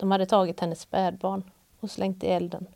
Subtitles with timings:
[0.00, 1.50] De hade tagit hennes spädbarn
[1.80, 2.66] och slängt i elden.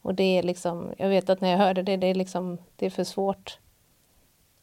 [0.00, 2.86] Och det är liksom, jag vet att när jag hörde det, det är liksom, det
[2.86, 3.58] är för svårt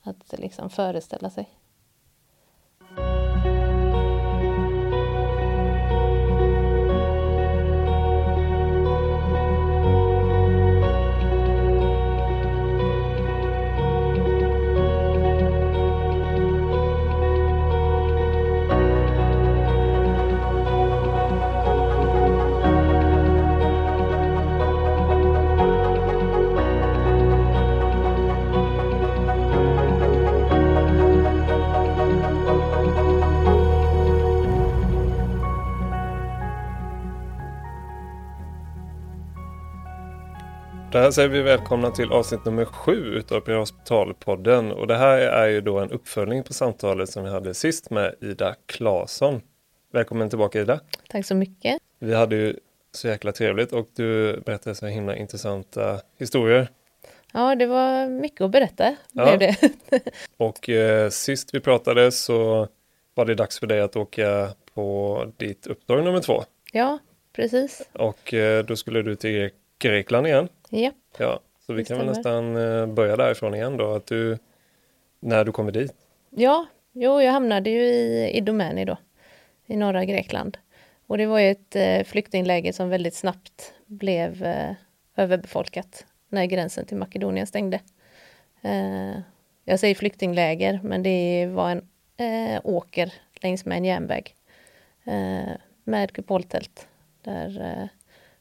[0.02, 1.59] att liksom föreställa sig.
[41.10, 44.72] Där säger vi välkomna till avsnitt nummer sju utav Prehospitalpodden.
[44.72, 48.16] Och det här är ju då en uppföljning på samtalet som vi hade sist med
[48.22, 49.42] Ida Claesson.
[49.94, 50.80] Välkommen tillbaka Ida.
[51.10, 51.78] Tack så mycket.
[52.00, 52.56] Vi hade ju
[52.92, 56.70] så jäkla trevligt och du berättade så himla intressanta historier.
[57.34, 58.96] Ja, det var mycket att berätta.
[59.12, 59.38] Ja.
[59.38, 59.58] det.
[60.38, 62.68] och eh, sist vi pratade så
[63.14, 66.44] var det dags för dig att åka på ditt uppdrag nummer två.
[66.72, 67.00] Ja,
[67.34, 67.90] precis.
[67.94, 70.50] Och eh, då skulle du till Grekland igen.
[70.70, 70.96] Japp.
[71.18, 74.38] Ja, så vi kan väl nästan eh, börja därifrån igen då, att du,
[75.20, 75.94] när du kommer dit.
[76.30, 78.98] Ja, jo, jag hamnade ju i, i Domäni då,
[79.66, 80.58] i norra Grekland.
[81.08, 84.72] Och det var ju ett eh, flyktingläger som väldigt snabbt blev eh,
[85.16, 87.80] överbefolkat när gränsen till Makedonien stängde.
[88.62, 89.20] Eh,
[89.64, 94.36] jag säger flyktingläger, men det var en eh, åker längs med en järnväg
[95.04, 96.88] eh, med kupoltält
[97.24, 97.88] där eh,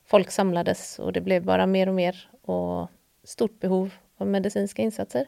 [0.08, 2.88] folk samlades och det blev bara mer och mer och
[3.24, 5.26] stort behov av medicinska insatser.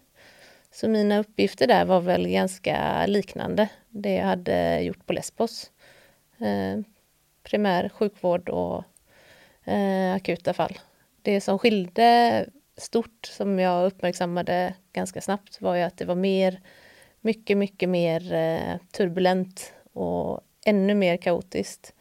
[0.70, 5.70] Så mina uppgifter där var väl ganska liknande det jag hade gjort på Lesbos.
[6.38, 6.80] Eh,
[7.42, 8.84] primär sjukvård och
[9.64, 10.78] eh, akuta fall.
[11.22, 16.60] Det som skilde stort, som jag uppmärksammade ganska snabbt, var ju att det var mer,
[17.20, 21.94] mycket, mycket mer eh, turbulent och ännu mer kaotiskt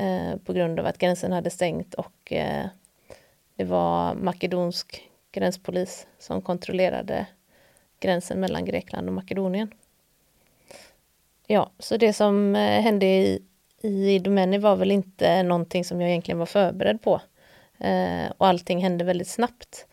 [0.00, 2.66] Eh, på grund av att gränsen hade stängt och eh,
[3.56, 7.26] det var makedonsk gränspolis som kontrollerade
[8.00, 9.70] gränsen mellan Grekland och Makedonien.
[11.46, 13.42] Ja, så det som eh, hände i,
[13.82, 17.20] i Domeni var väl inte någonting som jag egentligen var förberedd på.
[17.78, 19.86] Eh, och allting hände väldigt snabbt.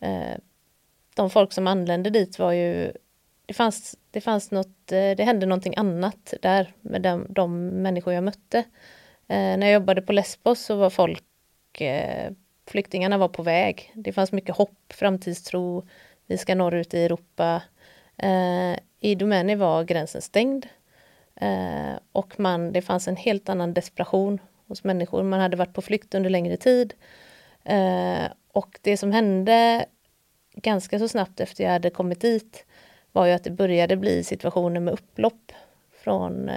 [0.00, 0.38] Eh,
[1.14, 2.92] de folk som anlände dit var ju...
[3.46, 8.12] Det fanns, det fanns något, eh, det hände någonting annat där med de, de människor
[8.12, 8.64] jag mötte.
[9.30, 12.32] Eh, när jag jobbade på Lesbos så var folk, eh,
[12.66, 13.92] flyktingarna var på väg.
[13.94, 15.86] Det fanns mycket hopp, framtidstro,
[16.26, 17.62] vi ska norrut i Europa.
[18.16, 20.66] Eh, I Domäni var gränsen stängd
[22.12, 25.22] och man, det fanns en helt annan desperation hos människor.
[25.22, 26.94] Man hade varit på flykt under längre tid.
[28.52, 29.84] Och det som hände
[30.54, 32.64] ganska så snabbt efter jag hade kommit dit
[33.12, 35.52] var ju att det började bli situationer med upplopp
[35.92, 36.50] från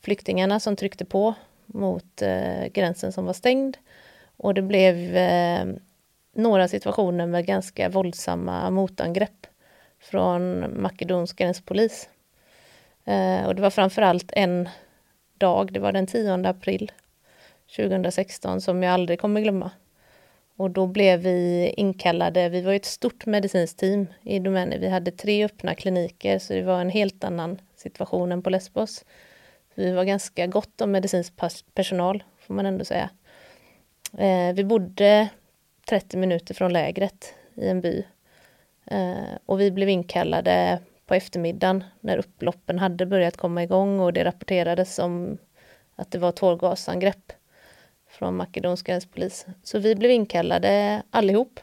[0.00, 1.34] flyktingarna som tryckte på
[1.68, 3.76] mot eh, gränsen som var stängd.
[4.36, 5.66] Och det blev eh,
[6.34, 9.46] några situationer med ganska våldsamma motangrepp
[10.00, 12.08] från makedonsk gränspolis.
[13.04, 14.68] Eh, och det var framförallt en
[15.38, 16.92] dag, det var den 10 april
[17.76, 19.70] 2016, som jag aldrig kommer glömma.
[20.56, 24.78] Och då blev vi inkallade, vi var ett stort medicinskt team i Domäni.
[24.78, 29.04] Vi hade tre öppna kliniker, så det var en helt annan situation än på Lesbos.
[29.78, 31.32] Vi var ganska gott om medicinsk
[31.74, 33.10] personal, får man ändå säga.
[34.18, 35.28] Eh, vi bodde
[35.88, 38.04] 30 minuter från lägret i en by.
[38.86, 44.24] Eh, och vi blev inkallade på eftermiddagen när upploppen hade börjat komma igång och det
[44.24, 45.38] rapporterades om
[45.96, 47.32] att det var tårgasangrepp
[48.08, 49.46] från makedonsk gränspolis.
[49.62, 51.60] Så vi blev inkallade allihop.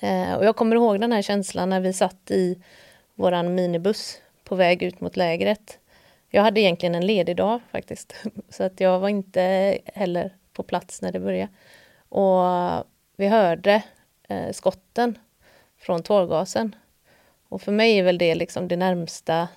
[0.00, 2.62] Eh, och jag kommer ihåg den här känslan när vi satt i
[3.14, 5.78] våran minibuss på väg ut mot lägret.
[6.34, 8.14] Jag hade egentligen en ledig dag faktiskt,
[8.48, 11.52] så att jag var inte heller på plats när det började.
[12.08, 12.42] Och
[13.16, 13.82] vi hörde
[14.28, 15.18] eh, skotten
[15.78, 16.74] från tårgasen.
[17.48, 19.48] Och för mig är väl det liksom det närmsta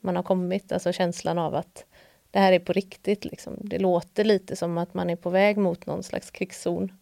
[0.00, 1.84] man har kommit, alltså känslan av att
[2.30, 3.24] det här är på riktigt.
[3.24, 3.56] Liksom.
[3.60, 6.92] Det låter lite som att man är på väg mot någon slags krigszon.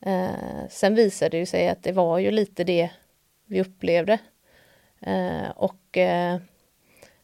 [0.00, 2.90] Eh, sen visade det sig att det var ju lite det
[3.46, 4.18] vi upplevde.
[5.00, 6.40] Eh, och eh,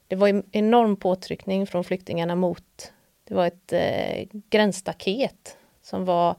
[0.08, 2.92] det var en enorm påtryckning från flyktingarna mot...
[3.28, 6.36] Det var ett eh, gränsstaket som var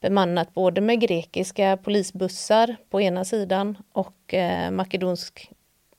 [0.00, 5.50] bemannat både med grekiska polisbussar på ena sidan och eh, makedonsk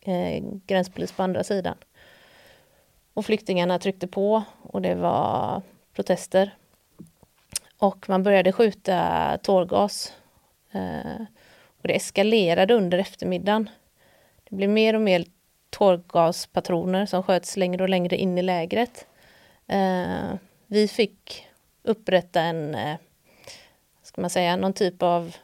[0.01, 1.75] eh, gränspolis på andra sidan.
[3.13, 5.61] Och flyktingarna tryckte på och det var
[5.93, 6.55] protester.
[7.77, 10.13] Och man började skjuta tårgas.
[10.71, 11.21] Eh,
[11.81, 13.69] och det eskalerade under eftermiddagen.
[14.49, 15.25] Det blev mer och mer
[15.75, 19.07] tårgaspatroner som sköts längre och längre in i lägret.
[19.67, 20.35] Eh,
[20.67, 21.47] vi fick
[21.83, 22.97] upprätta en, eh,
[24.03, 25.35] ska man säga, någon typ av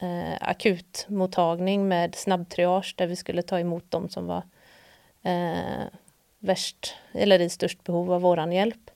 [0.00, 4.42] eh, akutmottagning med snabbtriage där vi skulle ta emot de som var
[5.22, 5.86] eh,
[6.38, 8.90] värst eller i störst behov av våran hjälp.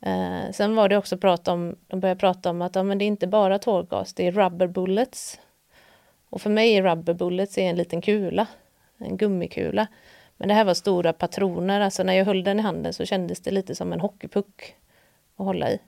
[0.00, 3.04] Eh, sen var det också prat om, de började prata om att ja, men det
[3.04, 5.40] är inte bara tårgas, det är rubber bullets.
[6.30, 8.46] Och för mig är rubber bullets en liten kula,
[9.04, 9.86] en gummikula.
[10.36, 13.40] Men det här var stora patroner, alltså när jag höll den i handen så kändes
[13.40, 14.76] det lite som en hockeypuck
[15.36, 15.78] att hålla i.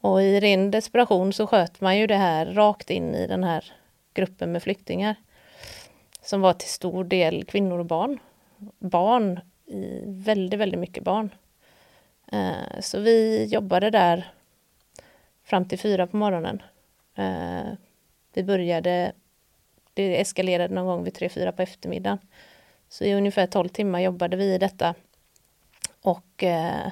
[0.00, 3.72] Och i ren desperation så sköt man ju det här rakt in i den här
[4.14, 5.14] gruppen med flyktingar.
[6.22, 8.18] Som var till stor del kvinnor och barn.
[8.78, 9.40] Barn,
[10.04, 11.30] väldigt, väldigt mycket barn.
[12.32, 14.32] Eh, så vi jobbade där
[15.44, 16.62] fram till fyra på morgonen.
[17.14, 17.72] Eh,
[18.32, 19.12] vi började,
[19.94, 22.18] det eskalerade någon gång vid tre, fyra på eftermiddagen.
[22.88, 24.94] Så i ungefär 12 timmar jobbade vi i detta.
[26.02, 26.90] Och eh,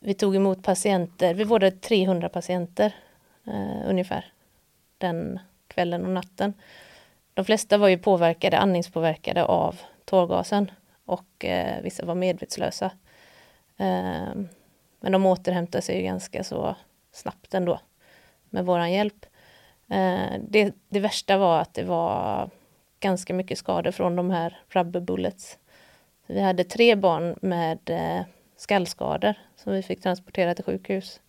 [0.00, 2.94] vi tog emot patienter, vi vårdade 300 patienter
[3.46, 4.24] eh, ungefär
[4.98, 5.38] den
[5.68, 6.54] kvällen och natten.
[7.34, 10.70] De flesta var ju påverkade, andningspåverkade av tårgasen
[11.04, 12.90] och eh, vissa var medvetslösa.
[13.76, 14.34] Eh,
[15.00, 16.76] men de återhämtade sig ganska så
[17.12, 17.80] snabbt ändå
[18.50, 19.26] med våran hjälp.
[19.88, 22.50] Eh, det, det, värsta var att det var
[23.00, 25.58] ganska mycket skador från de här rubber bullets.
[26.26, 31.20] Vi hade tre barn med eh, skallskador som vi fick transportera till sjukhus.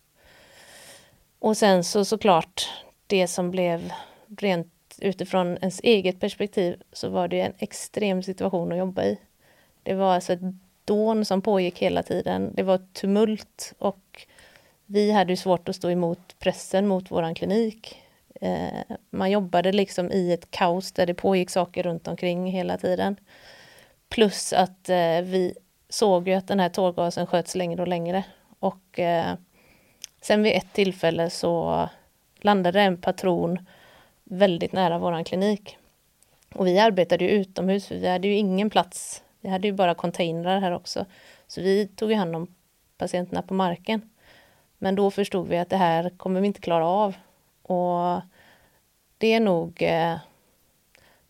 [1.38, 2.68] Och sen så såklart
[3.06, 3.92] det som blev
[4.38, 9.18] rent utifrån ens eget perspektiv så var det en extrem situation att jobba i.
[9.82, 10.40] Det var alltså ett
[10.84, 12.52] dån som pågick hela tiden.
[12.54, 14.26] Det var tumult och
[14.86, 18.02] vi hade svårt att stå emot pressen mot våran klinik.
[18.40, 23.16] Eh, man jobbade liksom i ett kaos där det pågick saker runt omkring hela tiden.
[24.08, 25.54] Plus att eh, vi
[25.88, 28.24] såg ju att den här tårgasen sköts längre och längre.
[28.58, 29.34] Och eh,
[30.20, 31.88] sen vid ett tillfälle så
[32.40, 33.66] landade en patron
[34.24, 35.76] väldigt nära våran klinik.
[36.54, 39.22] Och vi arbetade ju utomhus, för vi hade ju ingen plats.
[39.40, 41.06] Vi hade ju bara containrar här också.
[41.46, 42.54] Så vi tog hand om
[42.98, 44.10] patienterna på marken.
[44.78, 47.16] Men då förstod vi att det här kommer vi inte klara av.
[47.68, 48.20] Och
[49.18, 49.82] det är nog...
[49.82, 50.16] Eh,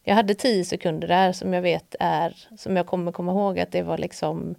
[0.02, 3.73] jag hade tio sekunder där som jag vet är, som jag kommer komma ihåg att
[3.73, 4.55] det var liksom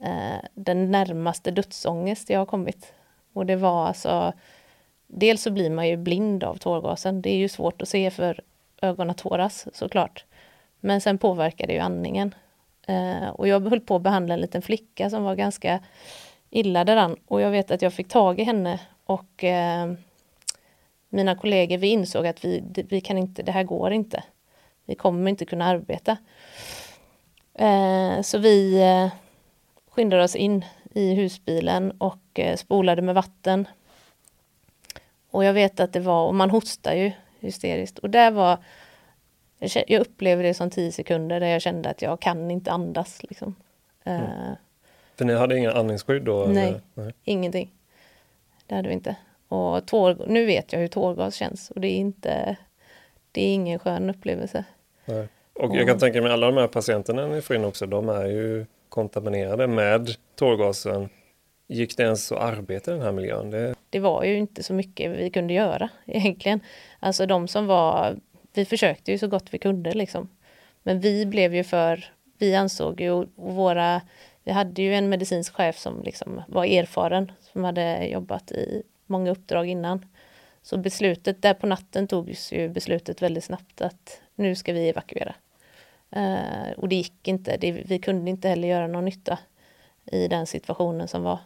[0.00, 2.92] eh, den närmaste dödsångest jag har kommit.
[3.32, 4.32] Och det var alltså,
[5.06, 7.22] dels så blir man ju blind av tårgasen.
[7.22, 8.40] Det är ju svårt att se för
[8.82, 10.24] ögonen tåras såklart.
[10.80, 12.34] Men sen påverkar det ju andningen.
[12.86, 15.80] Eh, och jag höll på att behandla en liten flicka som var ganska
[16.50, 17.16] illa däran.
[17.26, 19.92] Och jag vet att jag fick tag i henne och eh,
[21.08, 24.24] mina kollegor, vi insåg att vi, vi kan inte, det här går inte.
[24.84, 26.16] Vi kommer inte kunna arbeta.
[27.54, 29.12] Eh, så vi eh,
[29.90, 30.64] skyndade oss in
[30.94, 33.68] i husbilen och eh, spolade med vatten.
[35.30, 37.98] Och jag vet att det var, och man hostar ju hysteriskt.
[37.98, 38.58] Och där var,
[39.86, 43.22] jag upplevde det som tio sekunder där jag kände att jag kan inte andas.
[43.22, 43.54] Liksom.
[44.04, 44.22] Mm.
[44.22, 44.54] Uh,
[45.16, 46.46] För ni hade inga andningsskydd då?
[46.46, 47.70] Nej, nej, ingenting.
[48.66, 49.16] Det hade vi inte.
[49.48, 52.56] Och tår, nu vet jag hur tårgas känns och det är inte,
[53.32, 54.64] det är ingen skön upplevelse.
[55.04, 55.28] Nej.
[55.52, 58.26] Och jag kan tänka mig alla de här patienterna ni får in också, de är
[58.26, 61.08] ju kontaminerade med tårgasen.
[61.66, 63.50] Gick det ens att arbeta i den här miljön?
[63.50, 63.74] Det...
[63.90, 66.60] det var ju inte så mycket vi kunde göra egentligen.
[67.00, 68.16] Alltså de som var,
[68.54, 70.28] vi försökte ju så gott vi kunde liksom.
[70.82, 72.04] Men vi blev ju för,
[72.38, 74.00] vi ansåg ju, och våra,
[74.44, 79.30] vi hade ju en medicinsk chef som liksom var erfaren, som hade jobbat i många
[79.30, 80.06] uppdrag innan.
[80.62, 85.34] Så beslutet, där på natten togs ju beslutet väldigt snabbt att nu ska vi evakuera.
[86.10, 89.38] Eh, och det gick inte, det, vi kunde inte heller göra någon nytta
[90.04, 91.38] i den situationen som var.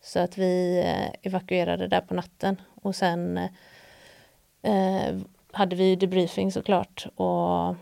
[0.00, 3.50] Så att vi eh, evakuerade där på natten och sen eh,
[4.62, 5.16] eh
[5.52, 7.74] hade vi debriefing såklart och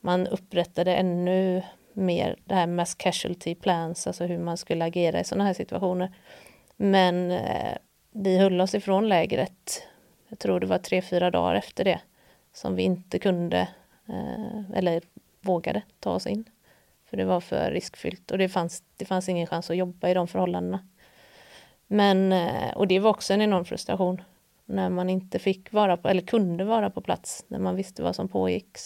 [0.00, 5.24] man upprättade ännu mer det här mass casualty plans, alltså hur man skulle agera i
[5.24, 6.12] sådana här situationer.
[6.76, 7.76] Men eh,
[8.16, 9.82] vi höll oss ifrån lägret,
[10.28, 12.00] jag tror det var tre, fyra dagar efter det,
[12.52, 13.68] som vi inte kunde
[14.08, 15.02] eh, eller
[15.40, 16.44] vågade ta oss in.
[17.10, 20.14] För det var för riskfyllt och det fanns, det fanns ingen chans att jobba i
[20.14, 20.88] de förhållandena.
[21.86, 24.22] Men, eh, och det var också en enorm frustration
[24.64, 28.16] när man inte fick vara på, eller kunde vara på plats, när man visste vad
[28.16, 28.78] som pågick.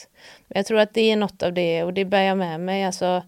[0.47, 2.85] Men jag tror att det är något av det och det bär jag med mig.
[2.85, 3.23] Alltså,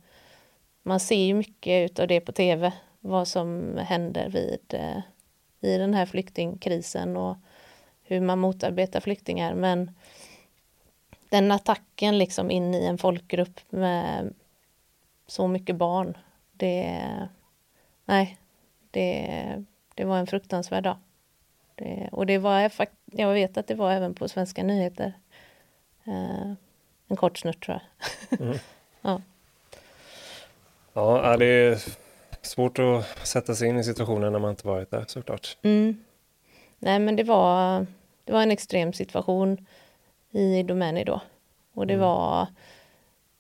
[0.83, 5.03] man ser ju mycket av det på tv, vad som händer vid eh,
[5.61, 7.37] i den här flyktingkrisen och
[8.03, 9.55] hur man motarbetar flyktingar.
[9.55, 9.91] Men
[11.29, 14.35] den attacken liksom in i en folkgrupp med
[15.27, 16.19] så mycket barn,
[16.53, 17.03] det...
[18.05, 18.39] Nej,
[18.91, 19.65] det,
[19.95, 20.97] det var en fruktansvärd dag.
[21.75, 22.71] Det, och det var,
[23.05, 25.13] jag vet att det var även på svenska nyheter.
[26.05, 26.53] Eh,
[27.09, 27.81] en kort snutt tror
[28.31, 28.41] jag.
[28.41, 28.59] Mm.
[29.03, 29.21] ja.
[30.93, 31.79] ja, det är
[32.43, 35.57] svårt att sätta sig in i situationen när man inte varit där såklart.
[35.63, 36.05] Mm.
[36.79, 37.87] Nej, men det var,
[38.25, 39.67] det var en extrem situation
[40.31, 41.21] i Domäni då.
[41.75, 42.07] Och det mm.
[42.07, 42.47] var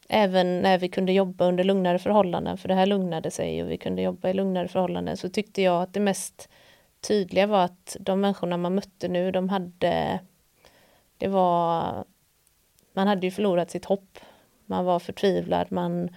[0.08, 3.78] även när vi kunde jobba under lugnare förhållanden, för det här lugnade sig och vi
[3.78, 6.48] kunde jobba i lugnare förhållanden, så tyckte jag att det mest
[7.00, 10.20] tydliga var att de människorna man mötte nu, de hade...
[11.18, 12.04] Det var...
[12.92, 14.18] Man hade ju förlorat sitt hopp.
[14.66, 16.08] Man var förtvivlad, man,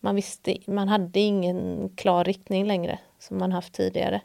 [0.00, 4.20] man visste, man hade ingen klar riktning längre som man haft tidigare.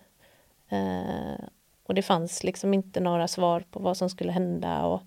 [0.70, 1.46] Eh,
[1.84, 5.02] och det fanns liksom inte några svar på vad som skulle hända och,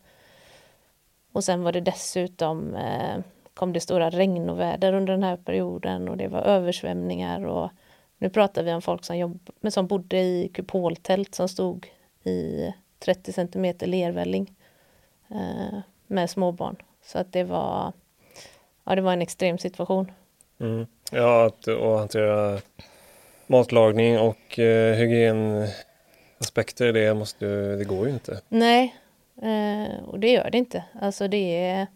[1.32, 3.18] och sen var det dessutom eh,
[3.54, 7.70] kom det stora regnoväder under den här perioden och det var översvämningar och
[8.18, 11.86] nu pratar vi om folk som, jobb, men som bodde i kupoltält som stod
[12.24, 14.54] i 30 centimeter lervälling
[15.28, 16.76] eh, med småbarn.
[17.02, 17.92] Så att det var,
[18.84, 20.12] ja, det var en extrem situation.
[20.60, 20.86] Mm.
[21.10, 22.60] Ja, att och hantera
[23.46, 27.46] matlagning och eh, hygienaspekter, det, måste,
[27.76, 28.40] det går ju inte.
[28.48, 28.94] Nej,
[29.42, 30.84] eh, och det gör det inte.
[31.00, 31.86] Alltså det är,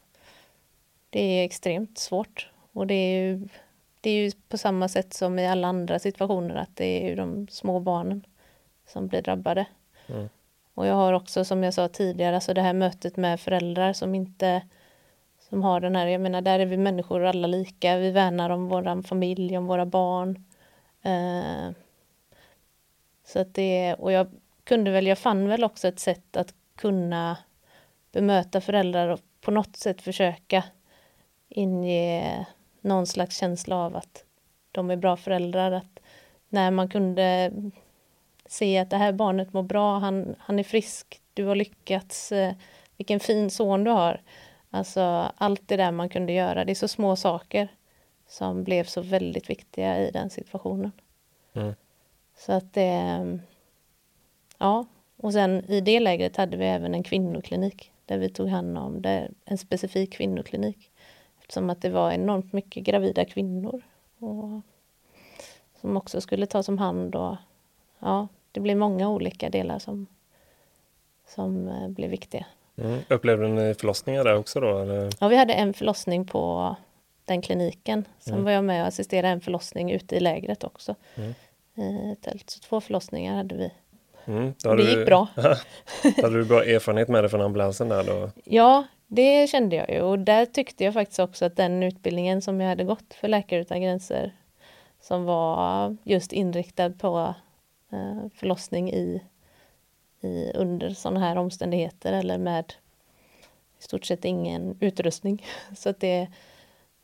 [1.10, 2.50] det är extremt svårt.
[2.72, 3.48] Och det är ju
[4.00, 7.14] det är ju på samma sätt som i alla andra situationer att det är ju
[7.14, 8.26] de små barnen
[8.86, 9.66] som blir drabbade.
[10.06, 10.28] Mm.
[10.74, 14.14] Och jag har också som jag sa tidigare, alltså det här mötet med föräldrar som
[14.14, 14.62] inte
[15.50, 18.68] som har den här, jag menar där är vi människor alla lika, vi värnar om
[18.68, 20.44] våran familj, om våra barn.
[21.02, 21.74] Eh,
[23.24, 24.26] så att det, och jag
[24.64, 27.36] kunde väl, jag fann väl också ett sätt att kunna
[28.12, 30.64] bemöta föräldrar och på något sätt försöka
[31.48, 32.46] inge
[32.80, 34.24] någon slags känsla av att
[34.72, 35.72] de är bra föräldrar.
[35.72, 36.00] Att
[36.48, 37.52] när man kunde
[38.46, 42.54] se att det här barnet mår bra, han, han är frisk, du har lyckats, eh,
[42.96, 44.20] vilken fin son du har.
[44.70, 47.68] Alltså allt det där man kunde göra, det är så små saker
[48.26, 50.92] som blev så väldigt viktiga i den situationen.
[51.52, 51.74] Mm.
[52.36, 53.38] Så att det...
[54.58, 54.86] Ja,
[55.16, 59.02] och sen i det lägret hade vi även en kvinnoklinik där vi tog hand om
[59.02, 60.90] det, en specifik kvinnoklinik
[61.48, 63.82] som att det var enormt mycket gravida kvinnor
[64.18, 64.60] och,
[65.80, 67.14] som också skulle tas om hand.
[67.14, 67.36] Och,
[67.98, 70.06] ja, det blev många olika delar som,
[71.26, 72.46] som eh, blev viktiga.
[72.80, 73.00] Mm.
[73.08, 74.78] Upplevde ni förlossningar där också då?
[74.78, 75.10] Eller?
[75.20, 76.76] Ja, vi hade en förlossning på
[77.24, 78.04] den kliniken.
[78.18, 78.44] Sen mm.
[78.44, 80.94] var jag med och assisterade en förlossning ute i lägret också.
[81.14, 81.32] Mm.
[81.74, 82.50] I tält.
[82.50, 83.70] Så två förlossningar hade vi.
[84.24, 85.28] Mm, det gick du, bra.
[86.22, 88.30] hade du bra erfarenhet med det från ambulansen där då?
[88.44, 92.60] Ja, det kände jag ju och där tyckte jag faktiskt också att den utbildningen som
[92.60, 94.32] jag hade gått för Läkare utan gränser
[95.00, 97.34] som var just inriktad på
[97.92, 99.22] eh, förlossning i,
[100.20, 102.74] i under sådana här omständigheter eller med
[103.78, 105.46] i stort sett ingen utrustning.
[105.76, 106.28] Så att det,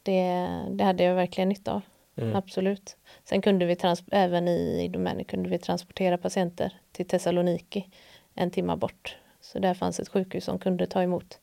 [0.03, 1.83] det, det hade jag verkligen nytta av.
[2.17, 2.37] Mm.
[2.37, 2.97] Absolut.
[3.25, 3.77] Sen kunde vi
[4.11, 7.89] även i, Domänen kunde vi transportera patienter till Thessaloniki
[8.35, 9.17] en timme bort.
[9.41, 11.39] Så där fanns ett sjukhus som kunde ta emot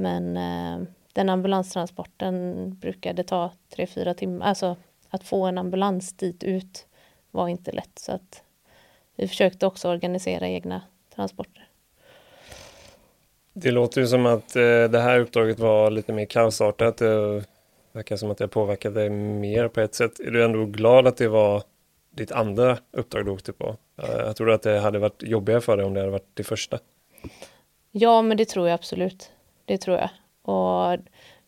[0.00, 4.46] men eh, den ambulanstransporten brukade ta tre fyra timmar.
[4.46, 4.76] Alltså
[5.08, 6.86] att få en ambulans dit ut
[7.30, 7.98] var inte lätt.
[7.98, 8.42] Så att
[9.20, 10.82] vi försökte också organisera egna
[11.14, 11.68] transporter.
[13.52, 16.96] Det låter ju som att eh, det här uppdraget var lite mer kaosartat.
[16.96, 17.44] Det
[17.92, 20.20] verkar som att det påverkade dig mer på ett sätt.
[20.20, 21.62] Är du ändå glad att det var
[22.10, 23.76] ditt andra uppdrag du åkte på?
[23.96, 26.78] Jag tror att det hade varit jobbigare för dig om det hade varit det första.
[27.90, 29.32] Ja, men det tror jag absolut.
[29.64, 30.10] Det tror jag.
[30.42, 30.98] Och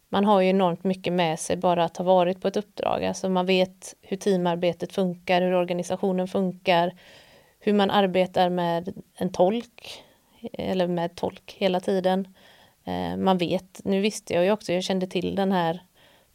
[0.09, 3.05] man har ju enormt mycket med sig bara att ha varit på ett uppdrag.
[3.05, 6.93] Alltså man vet hur teamarbetet funkar, hur organisationen funkar,
[7.64, 10.02] hur man arbetar med en tolk
[10.52, 12.35] eller med tolk hela tiden.
[12.85, 15.83] Eh, man vet, nu visste jag ju också, jag kände till den här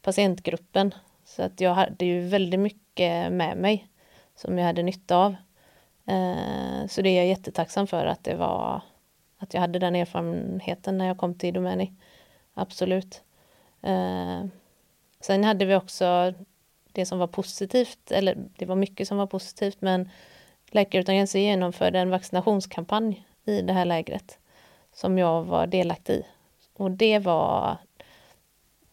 [0.02, 0.94] patientgruppen
[1.24, 3.88] så att jag hade ju väldigt mycket med mig
[4.34, 5.36] som jag hade nytta av.
[6.06, 8.82] Eh, så det är jag jättetacksam för att det var
[9.38, 11.92] att jag hade den erfarenheten när jag kom till Domäni.
[12.54, 13.22] Absolut.
[13.82, 14.44] Eh,
[15.20, 16.34] sen hade vi också
[16.92, 20.10] det som var positivt, eller det var mycket som var positivt, men
[20.70, 24.38] Läkare utan gränser genomförde en vaccinationskampanj i det här lägret
[24.92, 26.22] som jag var delaktig i.
[26.76, 27.76] Och det var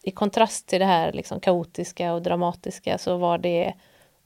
[0.02, 3.74] i kontrast till det här liksom kaotiska och dramatiska så var det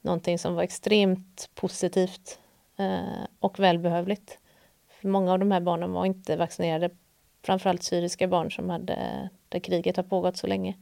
[0.00, 2.38] någonting som var extremt positivt
[2.76, 4.38] eh, och välbehövligt.
[4.88, 6.90] För många av de här barnen var inte vaccinerade,
[7.42, 10.76] framförallt syriska barn som hade, där kriget har pågått så länge.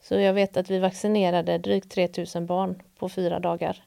[0.00, 3.84] Så jag vet att vi vaccinerade drygt 3000 barn på fyra dagar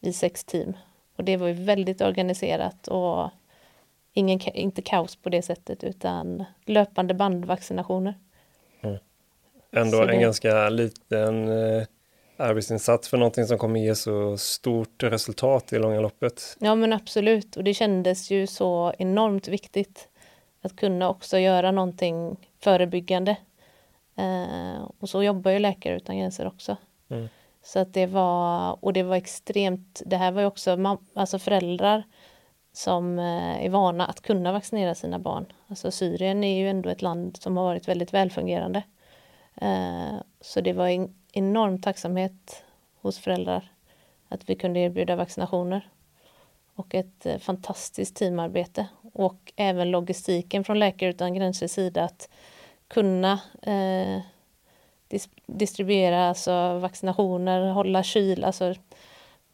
[0.00, 0.76] i sex team.
[1.16, 3.30] Och det var ju väldigt organiserat och
[4.12, 8.14] ingen, inte kaos på det sättet utan löpande bandvaccinationer.
[8.80, 8.98] Mm.
[9.72, 10.12] Ändå det...
[10.12, 11.86] en ganska liten eh,
[12.36, 16.56] arbetsinsats för någonting som kommer ge så stort resultat i långa loppet.
[16.60, 20.08] Ja men absolut och det kändes ju så enormt viktigt
[20.62, 23.36] att kunna också göra någonting förebyggande.
[24.16, 26.76] Eh, och så jobbar ju Läkare utan gränser också.
[27.08, 27.28] Mm.
[27.64, 32.04] Så att det var, och det var extremt, det här var ju också alltså föräldrar
[32.72, 35.46] som eh, är vana att kunna vaccinera sina barn.
[35.68, 38.82] Alltså Syrien är ju ändå ett land som har varit väldigt välfungerande.
[39.54, 42.64] Eh, så det var en enorm tacksamhet
[43.00, 43.72] hos föräldrar
[44.28, 45.88] att vi kunde erbjuda vaccinationer.
[46.74, 52.28] Och ett eh, fantastiskt teamarbete och även logistiken från Läkare utan gränsers sida att
[52.88, 54.20] kunna eh,
[55.08, 58.74] dis distribuera alltså vaccinationer, hålla kyl, alltså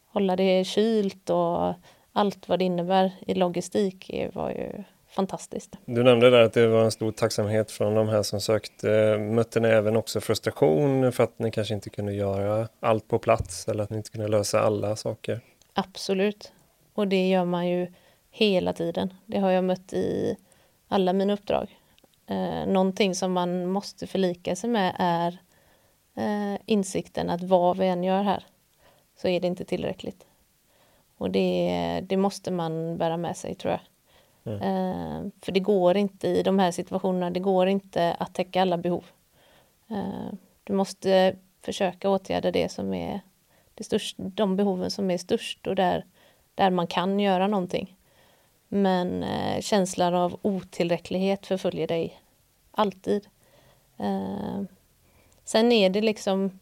[0.07, 1.75] hålla det kylt och
[2.12, 5.76] allt vad det innebär i logistik var ju fantastiskt.
[5.85, 9.19] Du nämnde där att det var en stor tacksamhet från de här som sökte.
[9.19, 13.69] Mötte ni även också frustration för att ni kanske inte kunde göra allt på plats
[13.69, 15.40] eller att ni inte kunde lösa alla saker?
[15.75, 16.52] Absolut.
[16.95, 17.92] Och det gör man ju
[18.30, 19.14] hela tiden.
[19.26, 20.37] Det har jag mött i
[20.88, 21.79] alla mina uppdrag.
[22.30, 25.38] Eh, någonting som man måste förlika sig med är
[26.14, 28.44] eh, insikten att vad vi än gör här
[29.16, 30.26] så är det inte tillräckligt.
[31.16, 33.80] Och det, det måste man bära med sig tror jag.
[34.44, 34.60] Mm.
[34.62, 38.76] Eh, för det går inte i de här situationerna, det går inte att täcka alla
[38.78, 39.04] behov.
[39.88, 40.32] Eh,
[40.64, 43.20] du måste försöka åtgärda det som är
[43.75, 46.04] det största, de behoven som är störst och där,
[46.54, 47.96] där man kan göra någonting.
[48.73, 52.21] Men eh, känslan av otillräcklighet förföljer dig
[52.71, 53.26] alltid.
[53.97, 54.63] Eh,
[55.45, 56.59] sen är det liksom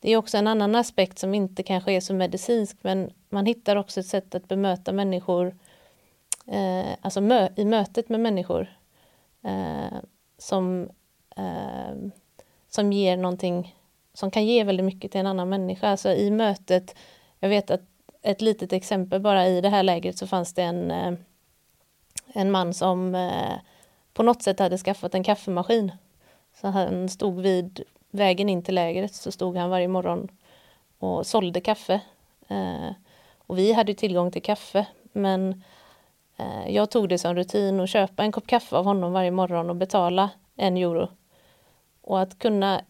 [0.00, 3.76] det är också en annan aspekt som inte kanske är så medicinsk men man hittar
[3.76, 5.56] också ett sätt att bemöta människor
[6.46, 8.76] eh, alltså mö i mötet med människor
[9.42, 9.98] eh,
[10.38, 10.88] som,
[11.36, 12.10] eh,
[12.68, 13.76] som ger någonting
[14.14, 15.88] som kan ge väldigt mycket till en annan människa.
[15.88, 16.94] Alltså i mötet,
[17.40, 17.82] jag vet att
[18.26, 21.12] ett litet exempel bara i det här lägret så fanns det en, eh,
[22.32, 23.54] en man som eh,
[24.14, 25.92] på något sätt hade skaffat en kaffemaskin.
[26.60, 30.28] Så han stod vid vägen in till lägret så stod han varje morgon
[30.98, 32.00] och sålde kaffe.
[32.48, 32.90] Eh,
[33.38, 35.62] och vi hade tillgång till kaffe men
[36.66, 39.76] jag tog det som rutin att köpa en kopp kaffe av honom varje morgon och
[39.76, 41.08] betala en euro.
[42.00, 42.80] Och att kunna,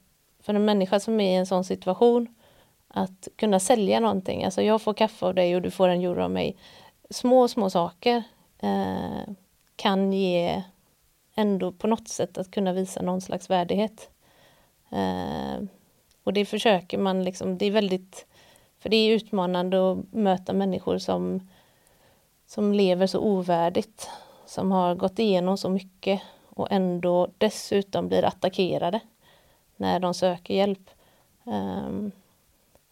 [0.40, 2.35] för en människa som är i en sån situation,
[2.96, 6.22] att kunna sälja någonting, alltså jag får kaffe av dig och du får en euro
[6.22, 6.56] av mig.
[7.10, 8.22] Små, små saker
[8.58, 9.32] eh,
[9.76, 10.62] kan ge
[11.34, 14.10] ändå på något sätt att kunna visa någon slags värdighet.
[14.90, 15.64] Eh,
[16.24, 18.26] och det försöker man liksom, det är väldigt,
[18.78, 21.48] för det är utmanande att möta människor som,
[22.46, 24.10] som lever så ovärdigt,
[24.46, 29.00] som har gått igenom så mycket och ändå dessutom blir attackerade
[29.76, 30.90] när de söker hjälp.
[31.46, 32.10] Eh,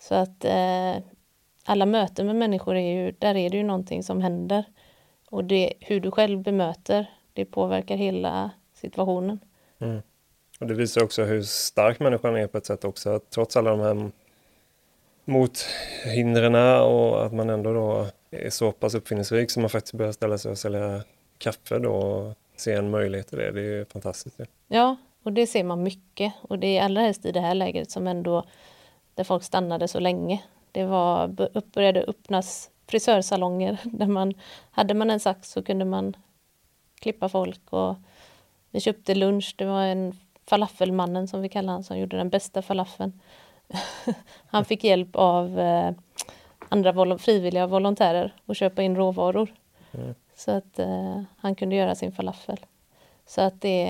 [0.08, 0.96] så att eh,
[1.64, 4.64] alla möten med människor är ju, där är det ju någonting som händer.
[5.30, 9.40] Och det, hur du själv bemöter, det påverkar hela situationen.
[9.78, 10.02] Mm.
[10.60, 13.70] Och det visar också hur stark människan är på ett sätt också, att trots alla
[13.70, 14.10] de här
[15.24, 20.38] mothindren och att man ändå då är så pass uppfinningsrik som man faktiskt börjar ställa
[20.38, 21.02] sig och sälja
[21.38, 23.50] kaffe då och se en möjlighet i det.
[23.50, 24.40] Det är fantastiskt.
[24.68, 27.90] Ja, och det ser man mycket och det är allra helst i det här läget
[27.90, 28.44] som ändå
[29.14, 30.42] där folk stannade så länge.
[30.72, 31.28] Det var,
[31.74, 34.34] började öppnas frisörsalonger där man
[34.70, 36.16] hade man en sax så kunde man
[36.94, 37.96] klippa folk och
[38.70, 39.54] vi köpte lunch.
[39.58, 43.20] Det var en falafelmannen som vi kallar han som gjorde den bästa falafeln.
[44.46, 45.92] han fick hjälp av eh,
[46.68, 49.54] andra vol frivilliga volontärer att köpa in råvaror.
[49.92, 50.14] Mm.
[50.34, 52.58] Så att eh, han kunde göra sin falafel.
[53.26, 53.88] Så att det,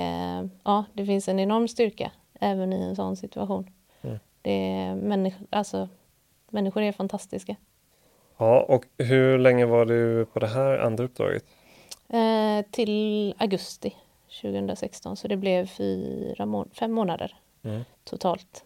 [0.64, 2.10] ja, det finns en enorm styrka
[2.40, 3.70] även i en sån situation.
[4.02, 4.18] Mm.
[4.44, 5.88] Det människ alltså,
[6.50, 7.57] människor är fantastiska.
[8.37, 11.44] Ja, och hur länge var du på det här andra uppdraget?
[12.09, 13.96] Eh, till augusti
[14.42, 17.85] 2016 så det blev fyra må fem månader mm.
[18.04, 18.64] totalt.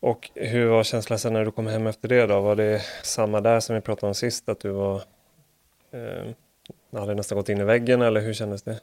[0.00, 2.40] Och hur var känslan sen när du kom hem efter det då?
[2.40, 5.02] Var det samma där som vi pratade om sist att du var
[5.90, 6.34] eh,
[6.92, 8.80] hade nästan gått in i väggen eller hur kändes det?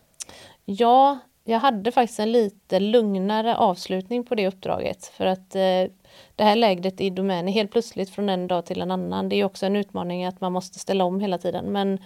[0.65, 5.91] Ja, jag hade faktiskt en lite lugnare avslutning på det uppdraget för att eh,
[6.35, 9.29] det här lägret i Domän är helt plötsligt från en dag till en annan.
[9.29, 11.99] Det är också en utmaning att man måste ställa om hela tiden men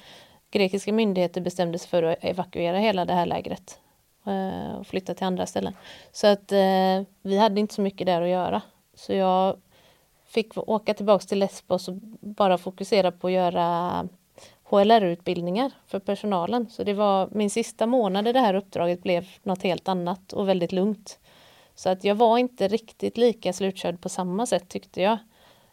[0.52, 3.80] grekiska myndigheter bestämde sig för att evakuera hela det här lägret
[4.26, 5.74] eh, och flytta till andra ställen.
[6.12, 8.62] Så att eh, vi hade inte så mycket där att göra.
[8.94, 9.58] Så jag
[10.26, 14.08] fick åka tillbaks till Lesbos och bara fokusera på att göra
[14.70, 16.70] HLR-utbildningar för personalen.
[16.70, 20.50] Så det var min sista månad i det här uppdraget blev något helt annat och
[20.50, 21.20] väldigt lugnt.
[21.76, 25.18] Så att jag var inte riktigt lika slutkörd på samma sätt tyckte jag.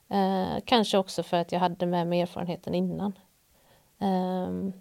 [0.09, 3.18] Eh, kanske också för att jag hade med mig erfarenheten innan.
[3.98, 4.72] Eh,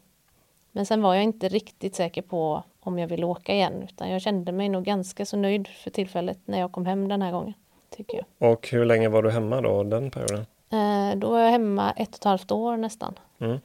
[0.72, 4.22] men sen var jag inte riktigt säker på om jag ville åka igen utan jag
[4.22, 7.54] kände mig nog ganska så nöjd för tillfället när jag kom hem den här gången.
[7.90, 8.52] Tycker jag.
[8.52, 10.46] Och hur länge var du hemma då den perioden?
[10.70, 13.20] Eh, då var jag hemma ett och ett halvt år nästan.
[13.40, 13.60] Mm.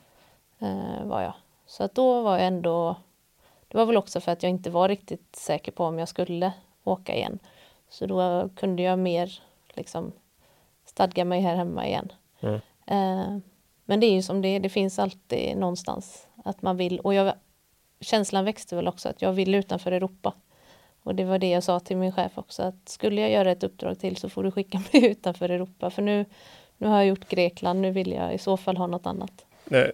[0.59, 1.33] Eh, var jag.
[1.67, 2.97] Så att då var jag ändå
[3.69, 6.53] Det var väl också för att jag inte var riktigt säker på om jag skulle
[6.85, 7.39] åka igen.
[7.89, 9.43] Så då kunde jag mer
[9.75, 10.13] liksom
[10.85, 12.13] stadga mig här hemma igen.
[12.41, 12.61] Mm.
[12.87, 13.39] Eh,
[13.85, 17.15] men det är ju som det är, det finns alltid någonstans att man vill och
[17.15, 17.33] jag,
[18.01, 20.35] känslan växte väl också att jag vill utanför Europa.
[21.03, 23.65] Och det var det jag sa till min chef också att skulle jag göra ett
[23.65, 26.25] uppdrag till så får du skicka mig utanför Europa för nu,
[26.77, 29.46] nu har jag gjort Grekland, nu vill jag i så fall ha något annat.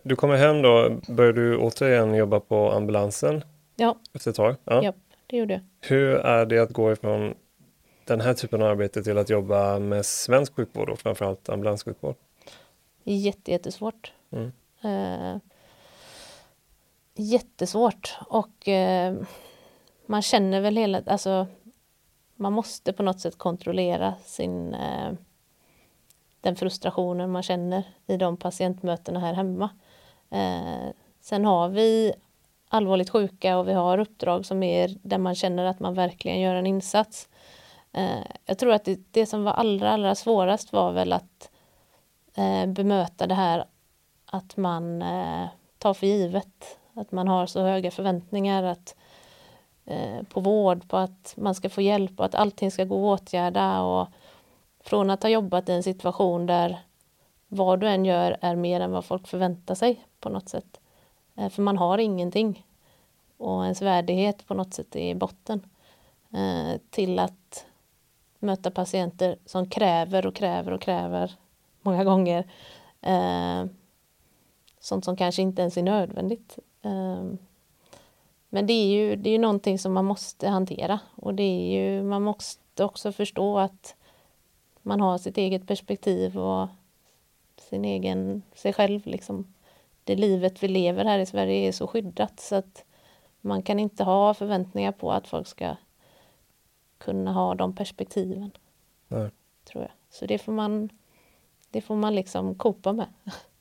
[0.02, 3.44] Du kommer hem då, börjar du återigen jobba på ambulansen?
[3.76, 3.96] Ja.
[4.12, 4.56] Efter ett tag?
[4.64, 4.92] Ja, ja
[5.26, 5.62] det gjorde jag.
[5.80, 7.34] Hur är det att gå ifrån
[8.04, 12.16] den här typen av arbete till att jobba med svensk sjukvård och framförallt ambulanssjukvård?
[13.04, 14.12] Jätte, jättesvårt.
[14.30, 14.52] Mm.
[14.82, 15.40] Eh,
[17.14, 19.14] jättesvårt och eh,
[20.06, 21.46] man känner väl hela, alltså
[22.36, 25.12] man måste på något sätt kontrollera sin eh,
[26.42, 29.70] den frustrationen man känner i de patientmötena här hemma.
[30.30, 32.12] Eh, sen har vi
[32.68, 36.54] allvarligt sjuka och vi har uppdrag som är där man känner att man verkligen gör
[36.54, 37.28] en insats.
[37.92, 41.50] Eh, jag tror att det, det, som var allra, allra svårast var väl att
[42.34, 43.64] eh, bemöta det här
[44.26, 45.46] att man eh,
[45.78, 48.96] tar för givet att man har så höga förväntningar att,
[49.84, 53.20] eh, på vård, på att man ska få hjälp och att allting ska gå att
[53.20, 53.82] åtgärda.
[53.82, 54.08] Och
[54.82, 56.82] från att ha jobbat i en situation där
[57.48, 60.80] vad du än gör är mer än vad folk förväntar sig på något sätt.
[61.36, 62.66] Eh, för man har ingenting.
[63.36, 65.66] Och ens värdighet på något sätt är i botten.
[66.32, 67.66] Eh, till att
[68.38, 71.34] möta patienter som kräver och kräver och kräver
[71.82, 72.50] många gånger
[73.00, 73.64] eh,
[74.80, 76.58] sånt som kanske inte ens är nödvändigt.
[78.48, 82.02] Men det är ju det är någonting som man måste hantera och det är ju,
[82.02, 83.94] man måste också förstå att
[84.82, 86.68] man har sitt eget perspektiv och
[87.60, 89.54] sin egen, sig själv liksom.
[90.04, 92.84] Det livet vi lever här i Sverige är så skyddat så att
[93.40, 95.76] man kan inte ha förväntningar på att folk ska
[96.98, 98.50] kunna ha de perspektiven.
[99.08, 99.30] Nej.
[99.64, 99.92] Tror jag.
[100.10, 100.88] Så det får man,
[101.70, 103.06] det får man liksom kopa med.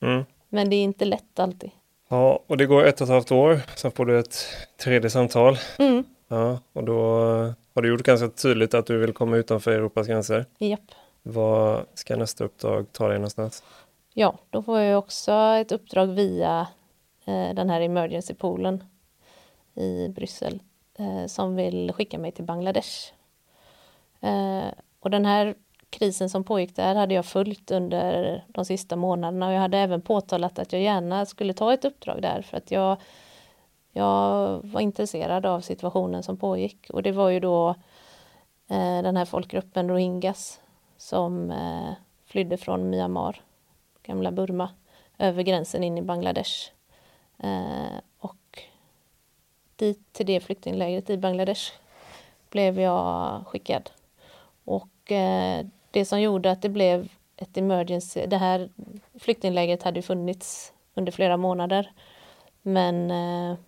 [0.00, 0.24] Mm.
[0.48, 1.70] Men det är inte lätt alltid.
[2.08, 4.36] Ja, och det går ett och ett halvt år, sen får du ett
[4.76, 5.58] tredje samtal.
[5.78, 6.04] Mm.
[6.28, 6.94] Ja, och då
[7.74, 10.46] har du gjort ganska tydligt att du vill komma utanför Europas gränser.
[10.58, 10.80] Japp.
[11.22, 13.62] Vad ska nästa uppdrag ta dig någonstans?
[14.14, 16.66] Ja, då får jag också ett uppdrag via
[17.24, 18.84] eh, den här emergency poolen
[19.74, 20.62] i Bryssel
[20.98, 23.12] eh, som vill skicka mig till Bangladesh.
[24.20, 24.68] Eh,
[25.00, 25.54] och den här
[25.90, 30.02] krisen som pågick där hade jag följt under de sista månaderna och jag hade även
[30.02, 32.96] påtalat att jag gärna skulle ta ett uppdrag där för att jag,
[33.92, 37.68] jag var intresserad av situationen som pågick och det var ju då
[38.68, 40.60] eh, den här folkgruppen rohingyas
[41.02, 41.92] som eh,
[42.26, 43.42] flydde från Myanmar,
[44.02, 44.68] gamla Burma,
[45.18, 46.70] över gränsen in i Bangladesh.
[47.38, 48.62] Eh, och
[49.76, 51.72] dit till det flyktinglägret i Bangladesh
[52.50, 53.90] blev jag skickad.
[54.64, 58.68] Och eh, det som gjorde att det blev ett emergency, det här
[59.18, 61.92] flyktinglägret hade funnits under flera månader.
[62.62, 63.58] Men eh,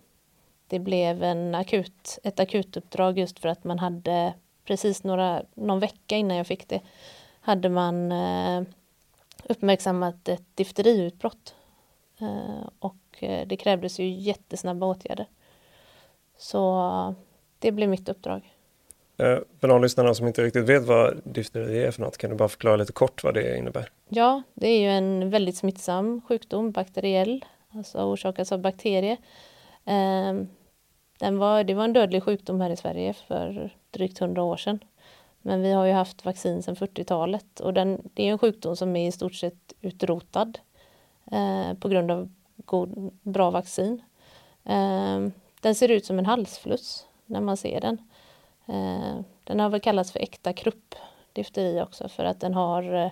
[0.67, 4.33] det blev en akut, ett akutuppdrag just för att man hade
[4.65, 6.81] precis några, någon vecka innan jag fick det,
[7.45, 8.63] hade man eh,
[9.49, 11.55] uppmärksammat ett difteriutbrott.
[12.19, 15.27] Eh, och eh, det krävdes ju jättesnabba åtgärder.
[16.37, 17.15] Så
[17.59, 18.51] det blev mitt uppdrag.
[19.59, 22.49] För de lyssnarna som inte riktigt vet vad difteri är för något, kan du bara
[22.49, 23.89] förklara lite kort vad det innebär?
[24.09, 29.17] Ja, det är ju en väldigt smittsam sjukdom, bakteriell, alltså orsakas av bakterier.
[31.19, 34.79] Den var, det var en dödlig sjukdom här i Sverige för drygt 100 år sedan.
[35.47, 38.95] Men vi har ju haft vaccin sedan 40-talet och den, det är en sjukdom som
[38.95, 40.59] är i stort sett utrotad
[41.31, 44.01] eh, på grund av god, bra vaccin.
[44.63, 45.27] Eh,
[45.61, 47.97] den ser ut som en halsfluss när man ser den.
[48.65, 50.95] Eh, den har väl kallats för äkta krupp,
[51.33, 53.11] difteri också för att den har eh,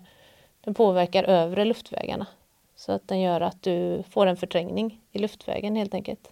[0.61, 2.27] den påverkar övre luftvägarna.
[2.75, 6.31] Så att den gör att du får en förträngning i luftvägen helt enkelt.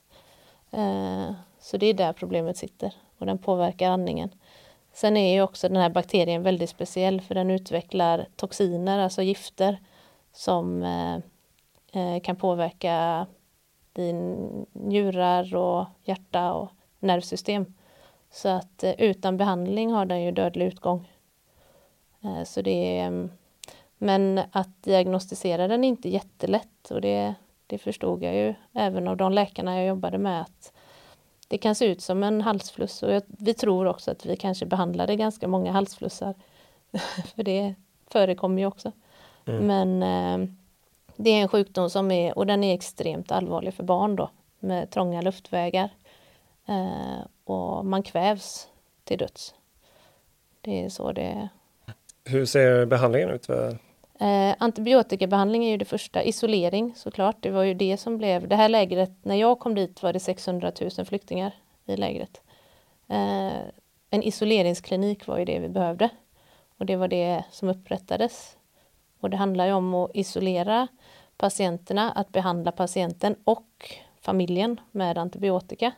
[0.71, 4.29] Eh, så det är där problemet sitter och den påverkar andningen.
[4.93, 9.79] Sen är ju också den här bakterien väldigt speciell för den utvecklar toxiner, alltså gifter
[10.31, 11.15] som eh,
[11.93, 13.27] eh, kan påverka
[13.93, 14.35] din
[14.73, 17.73] njurar och hjärta och nervsystem.
[18.31, 21.11] Så att eh, utan behandling har den ju dödlig utgång.
[22.23, 23.31] Eh, så det är, mm,
[23.97, 27.35] men att diagnostisera den är inte jättelätt och det,
[27.67, 30.73] det förstod jag ju även av de läkarna jag jobbade med att
[31.51, 34.65] det kan se ut som en halsfluss och jag, vi tror också att vi kanske
[34.65, 36.35] behandlade ganska många halsflussar.
[37.35, 37.75] För det
[38.07, 38.91] förekommer ju också.
[39.45, 39.67] Mm.
[39.67, 40.49] Men eh,
[41.15, 44.89] det är en sjukdom som är, och den är extremt allvarlig för barn då, med
[44.89, 45.89] trånga luftvägar.
[46.65, 48.67] Eh, och man kvävs
[49.03, 49.55] till döds.
[50.61, 51.49] Det är så det är.
[52.25, 53.49] Hur ser behandlingen ut?
[54.21, 57.37] Eh, antibiotikabehandling är ju det första, isolering såklart.
[57.39, 60.19] Det var ju det som blev, det här lägret, när jag kom dit var det
[60.19, 61.53] 600 000 flyktingar
[61.85, 62.41] i lägret.
[63.07, 63.61] Eh,
[64.09, 66.09] en isoleringsklinik var ju det vi behövde.
[66.77, 68.57] Och det var det som upprättades.
[69.19, 70.87] Och det handlar ju om att isolera
[71.37, 75.91] patienterna, att behandla patienten och familjen med antibiotika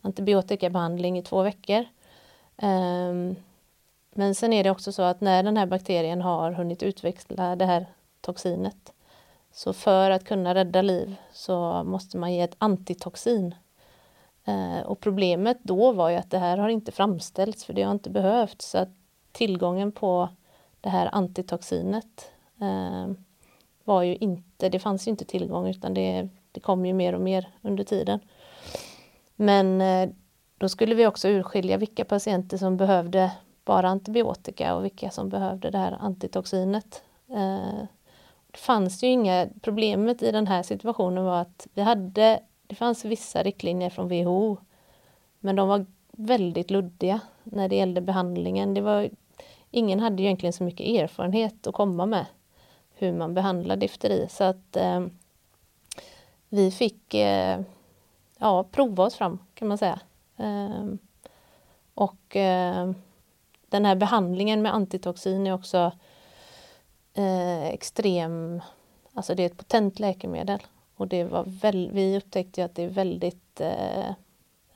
[0.00, 1.84] antibiotikabehandling i två veckor.
[2.56, 3.36] Um,
[4.18, 7.64] men sen är det också så att när den här bakterien har hunnit utveckla det
[7.64, 7.86] här
[8.20, 8.92] toxinet
[9.52, 13.54] så för att kunna rädda liv så måste man ge ett antitoxin.
[14.44, 17.92] Eh, och problemet då var ju att det här har inte framställts för det har
[17.92, 18.70] inte behövts.
[18.70, 18.88] Så att
[19.32, 20.28] tillgången på
[20.80, 23.06] det här antitoxinet eh,
[23.84, 27.20] var ju inte, det fanns ju inte tillgång utan det, det kom ju mer och
[27.20, 28.20] mer under tiden.
[29.36, 30.10] Men eh,
[30.58, 33.32] då skulle vi också urskilja vilka patienter som behövde
[33.68, 37.02] bara antibiotika och vilka som behövde det här antitoxinet.
[37.30, 37.82] Eh,
[38.50, 43.04] det fanns ju inga, problemet i den här situationen var att vi hade, det fanns
[43.04, 44.56] vissa riktlinjer från WHO,
[45.40, 48.74] men de var väldigt luddiga när det gällde behandlingen.
[48.74, 49.10] Det var,
[49.70, 52.26] ingen hade egentligen så mycket erfarenhet att komma med
[52.94, 55.06] hur man behandlar difteri så att eh,
[56.48, 57.60] vi fick eh,
[58.38, 60.00] ja, prova oss fram kan man säga.
[60.36, 60.84] Eh,
[61.94, 62.92] och eh,
[63.68, 65.92] den här behandlingen med antitoxin är också
[67.14, 68.62] eh, extrem,
[69.12, 70.58] alltså det är ett potent läkemedel.
[70.96, 74.08] Och det var väl, vi upptäckte att det är väldigt eh,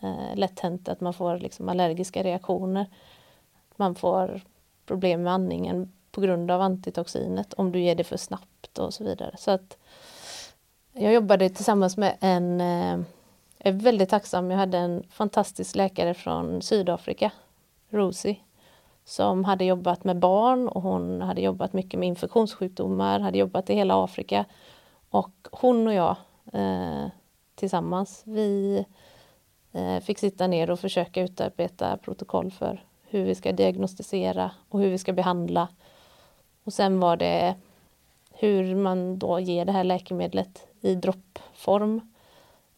[0.00, 2.87] eh, lätt hänt att man får liksom allergiska reaktioner.
[3.76, 4.40] Man får
[4.87, 9.05] problem med andningen på grund av antitoxinet om du ger det för snabbt och så
[9.05, 9.35] vidare.
[9.38, 9.78] Så att
[10.92, 13.00] jag jobbade tillsammans med en eh,
[13.64, 14.50] jag är väldigt tacksam.
[14.50, 17.31] Jag hade en fantastisk läkare från Sydafrika,
[17.90, 18.37] Rosie,
[19.05, 23.75] som hade jobbat med barn och hon hade jobbat mycket med infektionssjukdomar, hade jobbat i
[23.75, 24.45] hela Afrika.
[25.11, 26.17] Och hon och jag
[26.53, 27.07] eh,
[27.55, 28.85] tillsammans, vi
[29.73, 34.91] eh, fick sitta ner och försöka utarbeta protokoll för hur vi ska diagnostisera och hur
[34.91, 35.69] vi ska behandla.
[36.65, 37.55] Och sen var det
[38.33, 42.01] hur man då ger det här läkemedlet i droppform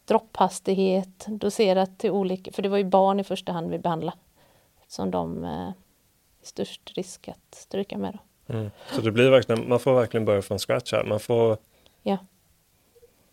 [0.05, 4.17] dropphastighet, doserat till olika, för det var ju barn i första hand vi behandlade.
[4.87, 5.69] Som de eh,
[6.45, 8.13] störst risk att stryka med.
[8.13, 8.53] Då.
[8.53, 8.71] Mm.
[8.91, 11.03] Så det blir verkligen, man får verkligen börja från scratch här.
[11.03, 11.57] Man får...
[12.03, 12.17] Ja.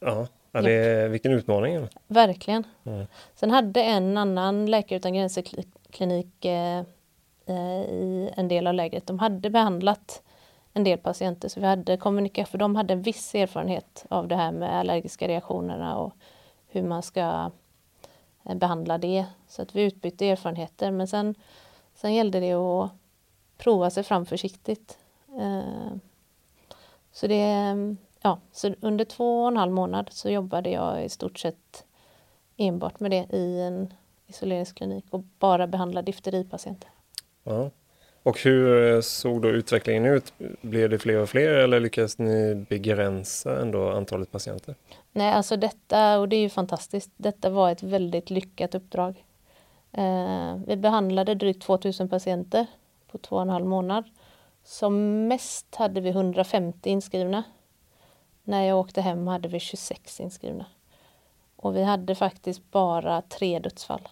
[0.00, 1.88] Ja, ja det är, vilken utmaning.
[2.06, 2.64] Verkligen.
[2.84, 3.06] Mm.
[3.34, 5.44] Sen hade en annan Läkare utan gränser
[5.90, 6.78] klinik eh,
[7.46, 10.22] eh, i en del av lägret, de hade behandlat
[10.72, 14.36] en del patienter så vi hade kommunikation, för de hade en viss erfarenhet av det
[14.36, 16.12] här med allergiska reaktionerna och
[16.68, 17.50] hur man ska
[18.44, 19.24] eh, behandla det.
[19.48, 21.34] Så att vi utbytte erfarenheter men sen,
[21.94, 22.90] sen gällde det att
[23.62, 24.98] prova sig fram försiktigt.
[25.40, 25.96] Eh,
[27.12, 27.76] så det,
[28.22, 31.84] ja, så under två och en halv månad så jobbade jag i stort sett
[32.56, 33.94] enbart med det i en
[34.26, 36.90] isoleringsklinik och bara behandla difteripatienter.
[37.44, 37.70] Ja.
[38.22, 40.32] Och hur såg då utvecklingen ut?
[40.60, 44.74] Blev det fler och fler eller lyckades ni begränsa ändå antalet patienter?
[45.12, 49.24] Nej, alltså detta, och det är ju fantastiskt, detta var ett väldigt lyckat uppdrag.
[49.92, 52.66] Eh, vi behandlade drygt 2000 patienter
[53.12, 54.04] på två och en halv månad.
[54.64, 57.42] Som mest hade vi 150 inskrivna.
[58.44, 60.66] När jag åkte hem hade vi 26 inskrivna.
[61.56, 64.08] Och vi hade faktiskt bara tre dödsfall.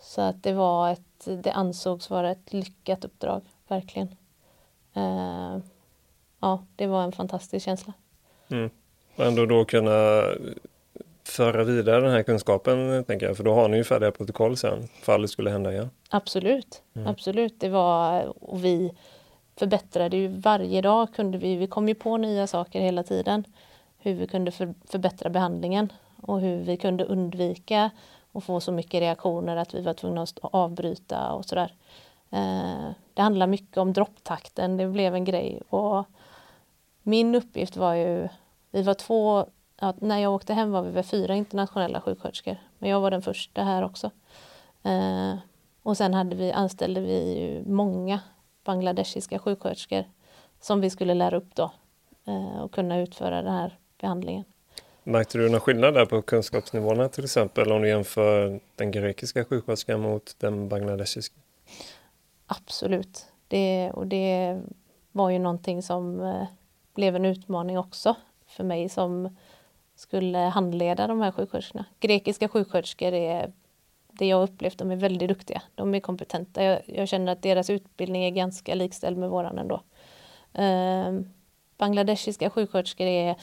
[0.00, 4.16] Så att det var ett, det ansågs vara ett lyckat uppdrag, verkligen.
[4.96, 5.58] Uh,
[6.40, 7.92] ja, det var en fantastisk känsla.
[8.48, 8.70] Mm.
[9.16, 10.22] Och ändå då kunna
[11.30, 14.88] föra vidare den här kunskapen, tänker jag, för då har ni ju färdiga protokoll sen,
[15.02, 15.90] fall det skulle hända igen.
[16.10, 17.08] Absolut, mm.
[17.08, 17.60] absolut.
[17.60, 18.92] Det var, och vi
[19.56, 23.44] förbättrade ju varje dag, kunde vi, vi kom ju på nya saker hela tiden.
[23.98, 27.90] Hur vi kunde för, förbättra behandlingen och hur vi kunde undvika
[28.32, 31.74] att få så mycket reaktioner att vi var tvungna att avbryta och sådär.
[32.30, 35.62] Eh, det handlar mycket om dropptakten, det blev en grej.
[35.68, 36.04] Och
[37.02, 38.28] min uppgift var ju,
[38.70, 39.46] vi var två,
[39.80, 43.22] ja, när jag åkte hem var vi väl fyra internationella sjuksköterskor, men jag var den
[43.22, 44.10] första här också.
[44.82, 45.34] Eh,
[45.82, 48.20] och sen hade vi, anställde vi ju många
[48.64, 50.04] bangladeshiska sjuksköterskor
[50.60, 51.72] som vi skulle lära upp då
[52.26, 54.44] eh, och kunna utföra den här behandlingen.
[55.04, 60.00] Märkte du någon skillnad där på kunskapsnivåerna till exempel om du jämför den grekiska sjuksköterskan
[60.00, 61.36] mot den bangladeshiska?
[62.46, 63.26] Absolut.
[63.48, 64.60] Det, och det
[65.12, 66.46] var ju någonting som eh,
[66.94, 68.16] blev en utmaning också
[68.46, 69.36] för mig som
[70.00, 71.84] skulle handleda de här sjuksköterskorna.
[72.00, 73.52] Grekiska sjuksköterskor är
[74.12, 75.62] det jag upplevt, de är väldigt duktiga.
[75.74, 76.62] De är kompetenta.
[76.62, 79.82] Jag, jag känner att deras utbildning är ganska likställd med våran ändå.
[80.52, 81.20] Eh,
[81.78, 83.36] bangladeshiska sjuksköterskor är,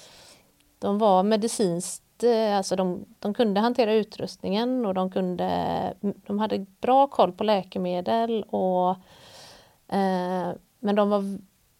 [0.80, 6.66] de var medicinskt, eh, alltså de, de kunde hantera utrustningen och de kunde, de hade
[6.82, 8.90] bra koll på läkemedel och
[9.96, 11.40] eh, men de var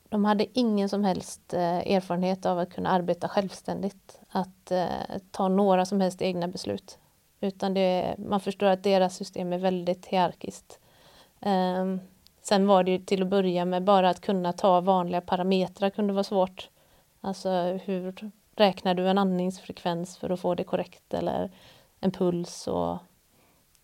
[0.10, 4.88] de hade ingen som helst eh, erfarenhet av att kunna arbeta självständigt, att eh,
[5.32, 6.98] ta några som helst egna beslut.
[7.42, 10.80] Utan det, man förstår att deras system är väldigt hierarkiskt.
[11.40, 12.00] Ehm,
[12.42, 16.14] sen var det ju till att börja med bara att kunna ta vanliga parametrar kunde
[16.14, 16.70] vara svårt.
[17.22, 17.50] Alltså
[17.86, 21.52] hur räknar du en andningsfrekvens för att få det korrekt eller
[22.00, 22.98] en puls och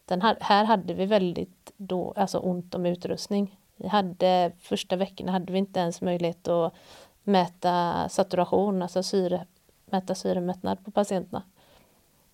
[0.05, 3.59] den här, här hade vi väldigt då, alltså ont om utrustning.
[3.75, 6.73] Vi hade, första veckorna hade vi inte ens möjlighet att
[7.23, 9.45] mäta saturation, alltså syre,
[9.85, 11.43] mäta syremättnad på patienterna.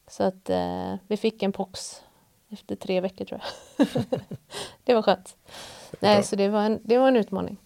[0.08, 2.04] Så att eh, vi fick en pox
[2.49, 3.41] efter tre veckor tror
[3.78, 3.88] jag.
[4.84, 5.38] det var skönt.
[5.99, 7.58] Nej, så det var en, det var en utmaning.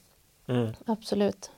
[0.47, 0.73] Mm.
[0.86, 1.51] Absolut.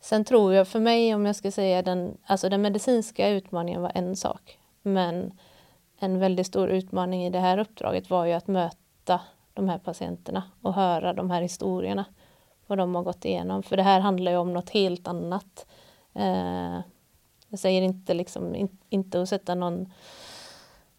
[0.00, 3.92] Sen tror jag för mig, om jag ska säga den, alltså den medicinska utmaningen var
[3.94, 4.58] en sak.
[4.82, 5.38] Men
[5.98, 9.20] en väldigt stor utmaning i det här uppdraget var ju att möta
[9.54, 12.04] de här patienterna och höra de här historierna.
[12.66, 13.62] Vad de har gått igenom.
[13.62, 15.66] För det här handlar ju om något helt annat.
[16.12, 16.80] Eh,
[17.48, 19.92] jag säger inte liksom, in, inte att sätta någon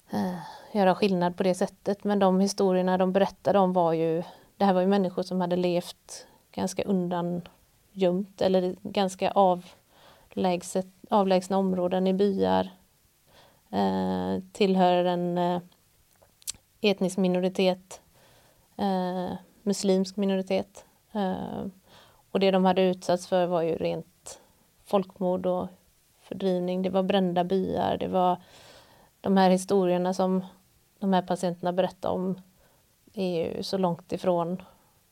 [0.09, 0.35] eh,
[0.71, 4.23] göra skillnad på det sättet, men de historierna de berättade om var ju,
[4.57, 12.07] det här var ju människor som hade levt ganska undangömt eller ganska avlägset, avlägsna områden
[12.07, 12.69] i byar,
[13.71, 15.61] eh, tillhör en eh,
[16.81, 18.01] etnisk minoritet,
[18.77, 19.33] eh,
[19.63, 20.85] muslimsk minoritet.
[21.11, 21.65] Eh,
[22.31, 24.41] och det de hade utsatts för var ju rent
[24.85, 25.67] folkmord och
[26.21, 26.81] fördrivning.
[26.81, 28.41] Det var brända byar, det var
[29.21, 30.45] de här historierna som
[30.99, 32.41] de här patienterna berättar om
[33.13, 34.61] är ju så långt ifrån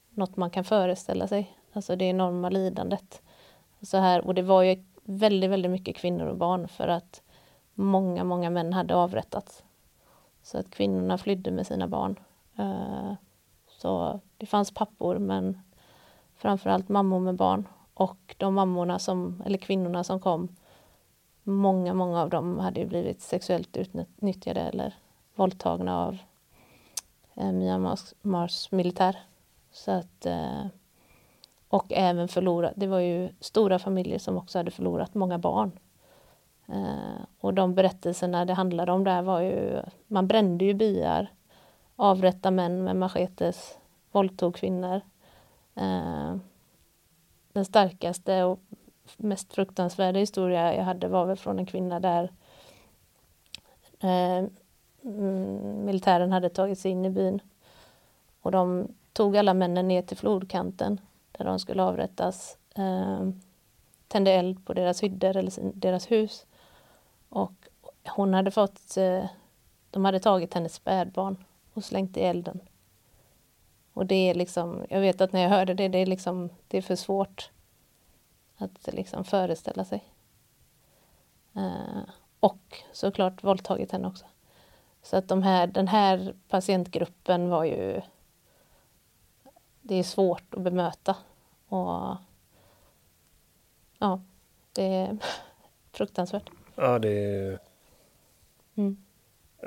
[0.10, 1.58] något man kan föreställa sig.
[1.74, 3.22] Alltså det enorma lidandet.
[3.82, 7.22] Så här, och det var ju väldigt, väldigt mycket kvinnor och barn för att
[7.74, 9.64] många, många män hade avrättats.
[10.42, 12.20] Så att kvinnorna flydde med sina barn.
[12.58, 13.14] Eh,
[13.84, 15.60] så det fanns pappor men
[16.36, 17.68] framförallt mammor med barn.
[17.94, 20.56] Och de mammorna som, eller kvinnorna som kom
[21.44, 24.96] många, många av dem hade ju blivit sexuellt utnyttjade eller
[25.36, 26.18] våldtagna av
[27.34, 29.20] eh, Myanmars militär.
[29.72, 30.66] Så att, eh,
[31.68, 35.72] och även förlorat, det var ju stora familjer som också hade förlorat många barn.
[36.68, 41.32] Eh, och de berättelserna det handlade om där var ju, man brände ju byar,
[41.96, 43.78] Avrätta män med machetes,
[44.12, 45.02] våldtog kvinnor.
[45.76, 46.36] Eh,
[47.54, 48.60] den starkaste och
[49.18, 52.32] mest fruktansvärda historia jag hade var väl från en kvinna där
[54.00, 54.46] eh,
[55.04, 57.42] mm, militären hade tagit sig in i byn.
[58.42, 61.02] Och de tog alla männen ner till flodkanten
[61.32, 62.58] där de skulle avrättas.
[62.76, 63.30] Eh,
[64.08, 66.46] tände eld på deras hyddor eller deras hus.
[67.30, 67.54] Och
[68.08, 69.26] hon hade fått, eh,
[69.92, 71.38] de hade tagit hennes spädbarn
[71.74, 72.60] och slängt i elden.
[73.94, 76.78] Och det är liksom, jag vet att när jag hörde det, det är liksom, det
[76.78, 77.52] är för svårt
[78.58, 80.04] att liksom föreställa sig.
[81.56, 82.04] Eh,
[82.40, 84.26] och såklart våldtagit henne också.
[85.02, 88.02] Så att de här, den här patientgruppen var ju...
[89.82, 91.16] Det är svårt att bemöta.
[91.68, 92.16] Och
[93.98, 94.22] ja,
[94.74, 95.18] det är
[95.92, 96.50] fruktansvärt.
[96.76, 97.60] Ja, det är
[98.76, 99.03] mm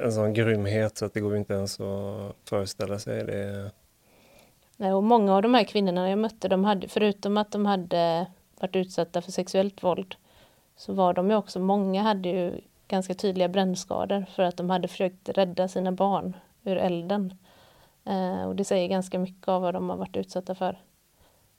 [0.04, 3.24] en sån grymhet så att det går inte ens att föreställa sig.
[3.24, 3.70] Det
[4.76, 8.26] Nej, och många av de här kvinnorna jag mötte, de hade, förutom att de hade
[8.60, 10.14] varit utsatta för sexuellt våld
[10.76, 14.88] så var de ju också, många hade ju ganska tydliga brännskador för att de hade
[14.88, 17.34] försökt rädda sina barn ur elden.
[18.04, 20.80] Eh, och det säger ganska mycket av vad de har varit utsatta för.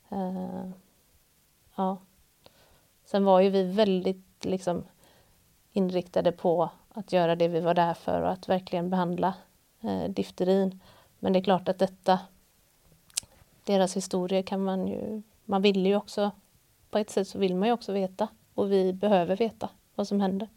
[0.09, 0.69] Eh,
[1.75, 1.97] ja.
[3.05, 4.83] Sen var ju vi väldigt liksom
[5.71, 9.33] inriktade på att göra det vi var där för och att verkligen behandla
[9.81, 10.79] eh, difterin.
[11.19, 12.19] Men det är klart att detta,
[13.63, 16.31] deras historia kan man ju, man vill ju också,
[16.89, 20.21] på ett sätt så vill man ju också veta och vi behöver veta vad som
[20.21, 20.49] händer.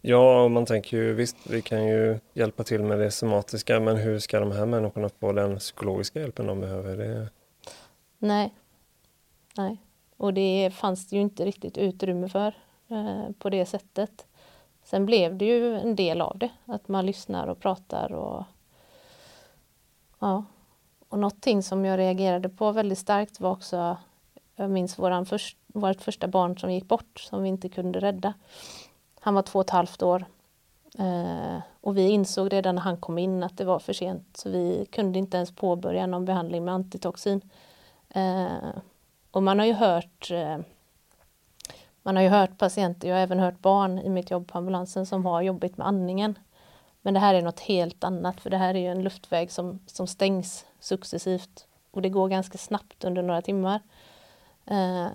[0.00, 4.18] Ja, man tänker ju visst, vi kan ju hjälpa till med det somatiska, men hur
[4.18, 6.96] ska de här människorna få den psykologiska hjälpen de behöver?
[6.96, 7.28] Det...
[8.18, 8.54] Nej,
[9.56, 9.76] nej,
[10.16, 12.54] och det fanns det ju inte riktigt utrymme för
[12.92, 14.26] Eh, på det sättet.
[14.84, 18.44] Sen blev det ju en del av det, att man lyssnar och pratar och
[20.18, 20.44] ja.
[21.08, 23.96] Och någonting som jag reagerade på väldigt starkt var också,
[24.56, 28.34] jag minns våran först, vårt första barn som gick bort, som vi inte kunde rädda.
[29.20, 30.24] Han var två och ett halvt år.
[30.98, 34.50] Eh, och vi insåg redan när han kom in att det var för sent, så
[34.50, 37.40] vi kunde inte ens påbörja någon behandling med antitoxin.
[38.08, 38.74] Eh,
[39.30, 40.58] och man har ju hört eh,
[42.02, 45.06] man har ju hört patienter, jag har även hört barn i mitt jobb på ambulansen
[45.06, 46.38] som har jobbigt med andningen.
[47.02, 49.78] Men det här är något helt annat, för det här är ju en luftväg som,
[49.86, 53.80] som stängs successivt och det går ganska snabbt under några timmar.
[54.66, 55.06] Eh,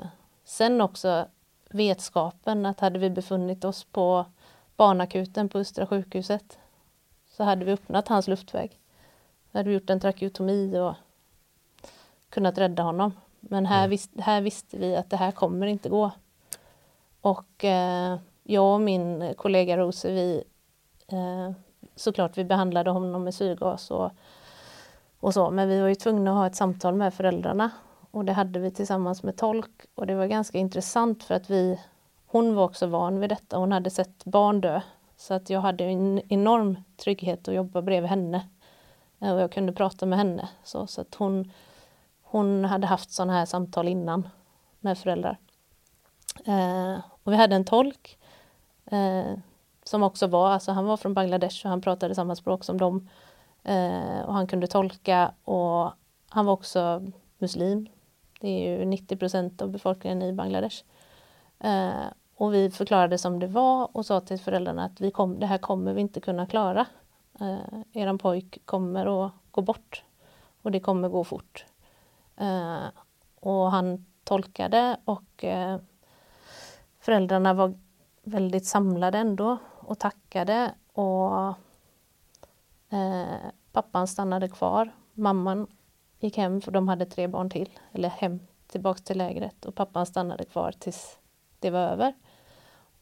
[0.46, 1.28] sen också
[1.70, 4.26] vetskapen att hade vi befunnit oss på
[4.76, 6.58] barnakuten på Östra sjukhuset
[7.30, 8.80] så hade vi öppnat hans luftväg.
[9.52, 10.94] Då hade vi gjort en trakeotomi och
[12.30, 13.12] kunnat rädda honom.
[13.40, 13.90] Men här, mm.
[13.90, 16.12] vis här visste vi att det här kommer inte gå.
[17.28, 20.44] Och eh, jag och min kollega Rose, vi
[21.08, 21.52] eh,
[21.96, 24.12] såklart vi behandlade honom med syrgas och,
[25.20, 27.70] och så, men vi var ju tvungna att ha ett samtal med föräldrarna
[28.12, 31.80] och det hade vi tillsammans med tolk och det var ganska intressant för att vi,
[32.26, 34.82] hon var också van vid detta, hon hade sett barn dö.
[35.18, 38.48] Så att jag hade en enorm trygghet att jobba bredvid henne.
[39.20, 40.50] Eh, och jag kunde prata med henne.
[40.64, 41.52] Så, så att hon,
[42.22, 44.30] hon hade haft sådana här samtal innan
[44.80, 45.38] med föräldrar.
[46.46, 48.18] Eh, och vi hade en tolk
[48.86, 49.34] eh,
[49.84, 53.10] som också var, alltså han var från Bangladesh och han pratade samma språk som dem.
[53.64, 55.92] Eh, och han kunde tolka och
[56.30, 57.04] han var också
[57.38, 57.90] muslim
[58.40, 60.84] det är ju 90 procent av befolkningen i Bangladesh.
[61.60, 62.06] Eh,
[62.36, 65.58] och vi förklarade som det var och sa till föräldrarna att vi kom, det här
[65.58, 66.86] kommer vi inte kunna klara.
[67.40, 67.58] Eh,
[67.94, 70.04] eran pojk kommer att gå bort
[70.62, 71.66] och det kommer gå fort.
[72.38, 72.88] Eh,
[73.40, 75.80] och han tolkade och eh,
[77.08, 77.74] föräldrarna var
[78.24, 81.48] väldigt samlade ändå och tackade och
[82.90, 83.38] eh,
[83.72, 84.92] pappan stannade kvar.
[85.14, 85.68] Mamman
[86.20, 90.06] gick hem för de hade tre barn till, eller hem tillbaks till lägret och pappan
[90.06, 91.20] stannade kvar tills
[91.60, 92.14] det var över.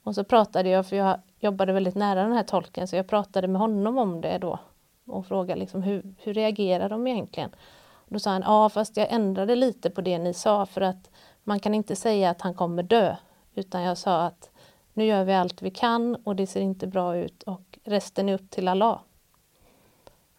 [0.03, 3.47] Och så pratade jag, för jag jobbade väldigt nära den här tolken, så jag pratade
[3.47, 4.59] med honom om det då
[5.05, 7.49] och frågade liksom hur, hur reagerar de egentligen?
[7.93, 11.09] Och då sa han, ja fast jag ändrade lite på det ni sa för att
[11.43, 13.15] man kan inte säga att han kommer dö,
[13.55, 14.49] utan jag sa att
[14.93, 18.33] nu gör vi allt vi kan och det ser inte bra ut och resten är
[18.33, 18.99] upp till Allah.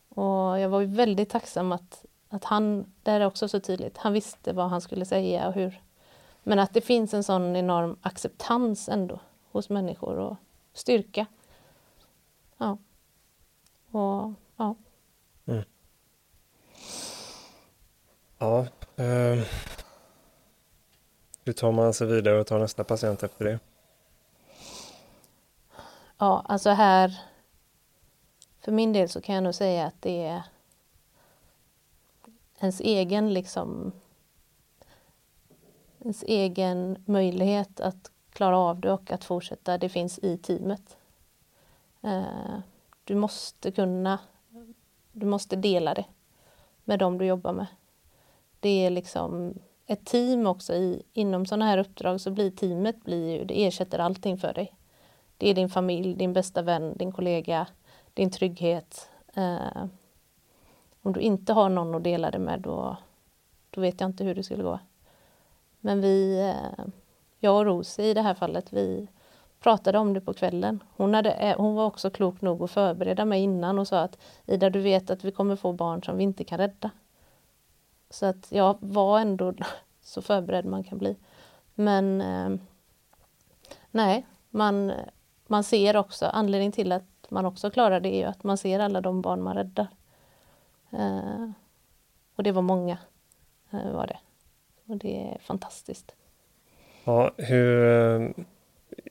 [0.08, 4.12] Och jag var väldigt tacksam att att han, det här är också så tydligt, han
[4.12, 5.82] visste vad han skulle säga och hur.
[6.42, 9.20] Men att det finns en sån enorm acceptans ändå
[9.52, 10.36] hos människor och
[10.72, 11.26] styrka.
[12.58, 12.78] Ja.
[13.90, 14.74] Och ja.
[15.46, 15.64] Mm.
[18.38, 18.66] Ja.
[18.96, 19.46] Eh,
[21.46, 23.58] hur tar man sig vidare och tar nästa patient efter det?
[26.18, 27.20] Ja, alltså här
[28.60, 30.42] för min del så kan jag nog säga att det är
[32.60, 33.92] ens egen liksom
[36.00, 40.96] ens egen möjlighet att klara av det och att fortsätta, det finns i teamet.
[42.02, 42.58] Eh,
[43.04, 44.18] du måste kunna,
[45.12, 46.04] du måste dela det
[46.84, 47.66] med dem du jobbar med.
[48.60, 49.54] Det är liksom
[49.86, 53.98] ett team också i, inom sådana här uppdrag så blir teamet blir ju, det ersätter
[53.98, 54.72] allting för dig.
[55.36, 57.66] Det är din familj, din bästa vän, din kollega,
[58.14, 59.10] din trygghet.
[59.34, 59.84] Eh,
[61.02, 62.96] om du inte har någon att dela det med då,
[63.70, 64.78] då vet jag inte hur det skulle gå.
[65.80, 66.86] Men vi, eh,
[67.38, 69.08] jag och Rosie i det här fallet, vi
[69.60, 70.82] pratade om det på kvällen.
[70.96, 74.18] Hon, hade, eh, hon var också klok nog att förbereda mig innan och sa att
[74.46, 76.90] Ida, du vet att vi kommer få barn som vi inte kan rädda.
[78.10, 79.54] Så att jag var ändå
[80.02, 81.16] så förberedd man kan bli.
[81.74, 82.60] Men eh,
[83.90, 84.92] nej, man,
[85.46, 88.80] man ser också, anledningen till att man också klarar det är ju att man ser
[88.80, 89.86] alla de barn man räddar.
[90.90, 91.50] Eh,
[92.36, 92.98] och det var många,
[93.70, 94.18] eh, var det.
[94.86, 96.14] Och det är fantastiskt.
[97.04, 97.84] Ja, hur...
[97.84, 98.30] Eh,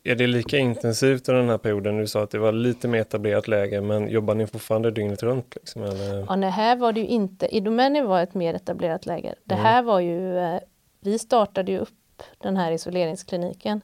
[0.07, 1.97] är det lika intensivt under den här perioden?
[1.97, 5.55] Du sa att det var lite mer etablerat läge, men jobbar ni fortfarande dygnet runt?
[5.55, 6.25] Liksom, eller?
[6.29, 7.55] Ja, nej, här var det ju inte.
[7.55, 9.35] Idomeni var ett mer etablerat läge.
[9.43, 9.65] Det mm.
[9.65, 10.59] här var ju, eh,
[10.99, 13.81] vi startade ju upp den här isoleringskliniken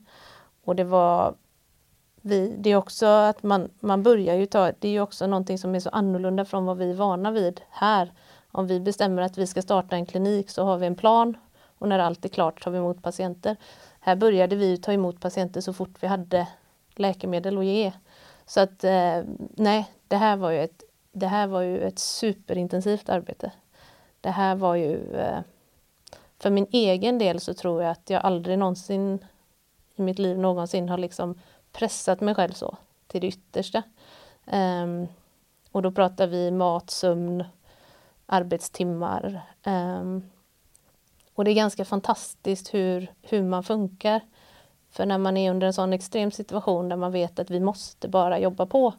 [0.64, 1.36] och det var
[2.22, 5.58] vi, det är också att man, man börjar ju ta, det är ju också någonting
[5.58, 8.12] som är så annorlunda från vad vi är vana vid här.
[8.52, 11.38] Om vi bestämmer att vi ska starta en klinik så har vi en plan
[11.78, 13.56] och när allt är klart tar vi emot patienter.
[14.04, 16.48] Här började vi ta emot patienter så fort vi hade
[16.96, 17.92] läkemedel att ge.
[18.46, 19.24] Så att eh,
[19.56, 23.52] nej, det här var ju ett, det här var ju ett superintensivt arbete.
[24.22, 25.40] Det här var ju eh,
[26.40, 29.20] för min egen del så tror jag att jag aldrig någonsin
[29.96, 31.40] i mitt liv någonsin har liksom
[31.72, 32.78] pressat mig själv så
[33.08, 33.84] till det yttersta.
[34.46, 35.08] Um,
[35.72, 37.44] och då pratar vi mat, sömn,
[38.26, 39.42] arbetstimmar.
[39.66, 40.24] Um,
[41.42, 44.22] och det är ganska fantastiskt hur, hur man funkar.
[44.92, 48.08] För när man är under en sån extrem situation där man vet att vi måste
[48.08, 48.94] bara jobba på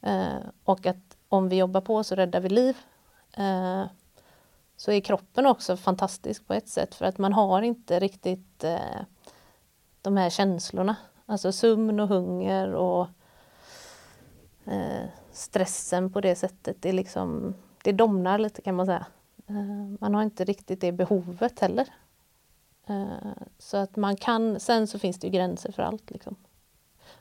[0.00, 2.76] eh, och att om vi jobbar på så räddar vi liv
[3.36, 3.84] Eh,
[4.76, 9.00] så är kroppen också fantastisk på ett sätt för att man har inte riktigt eh,
[10.02, 10.96] de här känslorna
[11.26, 13.06] Alltså sömn och hunger och
[14.64, 17.54] eh, stressen på det sättet, det, liksom,
[17.84, 19.06] det domnar lite kan man säga.
[19.52, 21.88] Eh, man har inte riktigt det behovet heller.
[22.86, 26.10] Eh, så att man kan, sen så finns det ju gränser för allt.
[26.10, 26.36] Liksom.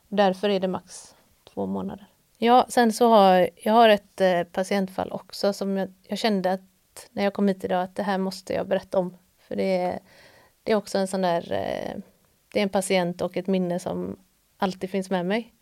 [0.08, 1.16] Därför är det max
[1.54, 2.08] två månader.
[2.38, 7.10] Ja, sen så har jag har ett eh, patientfall också som jag, jag, kände att
[7.12, 9.18] när jag kom hit idag att det här måste jag berätta om.
[9.38, 10.00] För det,
[10.64, 11.42] det är också en sån där
[12.54, 14.20] det är en patient och ett minne som
[14.58, 15.54] alltid finns med mig.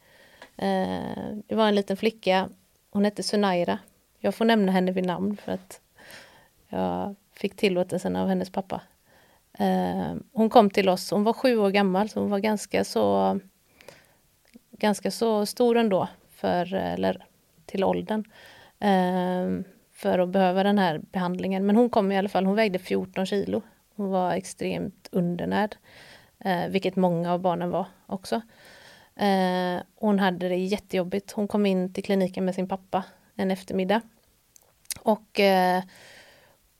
[1.46, 2.50] Det var en liten flicka,
[2.90, 3.80] hon hette Sunaira.
[4.20, 5.82] Jag får nämna henne vid namn för att
[6.70, 8.82] jag fick tillåtelsen av hennes pappa.
[9.54, 13.40] Eh, hon kom till oss, hon var sju år gammal så hon var ganska så
[14.72, 17.26] ganska så stor ändå för, eller
[17.66, 18.24] till åldern
[18.80, 21.66] eh, för att behöva den här behandlingen.
[21.66, 23.62] Men hon kom i alla fall, hon vägde 14 kilo.
[23.96, 25.76] Hon var extremt undernärd
[26.40, 28.42] eh, vilket många av barnen var också.
[29.16, 31.32] Eh, hon hade det jättejobbigt.
[31.32, 33.04] Hon kom in till kliniken med sin pappa
[33.36, 34.02] en eftermiddag.
[35.00, 35.84] Och eh,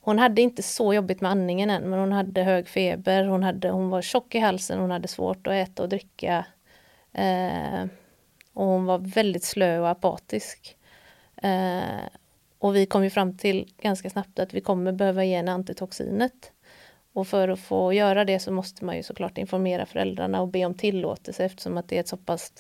[0.10, 3.70] hon hade inte så jobbigt med andningen än, men hon hade hög feber, hon, hade,
[3.70, 6.46] hon var tjock i halsen, hon hade svårt att äta och dricka.
[7.14, 7.86] Eh,
[8.54, 10.78] och hon var väldigt slö och apatisk.
[11.42, 12.08] Eh,
[12.60, 16.52] och vi kom ju fram till ganska snabbt att vi kommer behöva ge henne antitoxinet.
[17.14, 20.66] Och för att få göra det så måste man ju såklart informera föräldrarna och be
[20.66, 22.54] om tillåtelse eftersom att det är ett så pass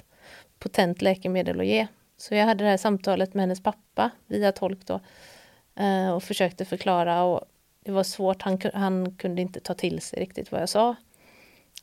[0.60, 1.88] potent läkemedel att ge.
[2.18, 5.00] Så jag hade det här samtalet med hennes pappa via tolk då
[5.80, 7.42] eh, och försökte förklara och
[7.84, 10.96] det var svårt, han, han kunde inte ta till sig riktigt vad jag sa.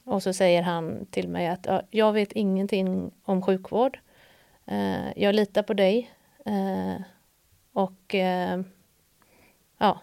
[0.04, 3.98] Och så säger han till mig att jag vet ingenting om sjukvård.
[4.66, 6.10] Eh, jag litar på dig.
[6.44, 7.02] Eh,
[7.72, 8.60] och eh,
[9.78, 10.00] ja,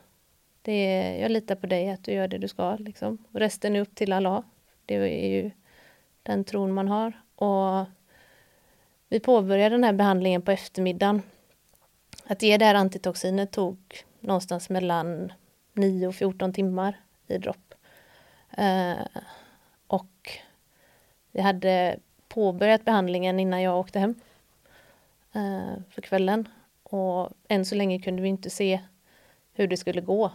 [0.61, 2.75] det är, jag litar på dig att du gör det du ska.
[2.75, 3.17] Liksom.
[3.31, 4.43] Och resten är upp till Allah.
[4.85, 5.51] Det är ju
[6.23, 7.13] den tron man har.
[7.35, 7.85] Och
[9.09, 11.21] vi påbörjade den här behandlingen på eftermiddagen.
[12.25, 13.77] Att ge det här antitoxinet tog
[14.19, 15.33] någonstans mellan
[15.73, 17.73] 9 och 14 timmar i dropp.
[18.57, 19.05] Eh,
[19.87, 20.29] och
[21.31, 24.15] vi hade påbörjat behandlingen innan jag åkte hem
[25.33, 26.47] eh, för kvällen.
[26.83, 28.79] Och än så länge kunde vi inte se
[29.53, 30.31] hur det skulle gå.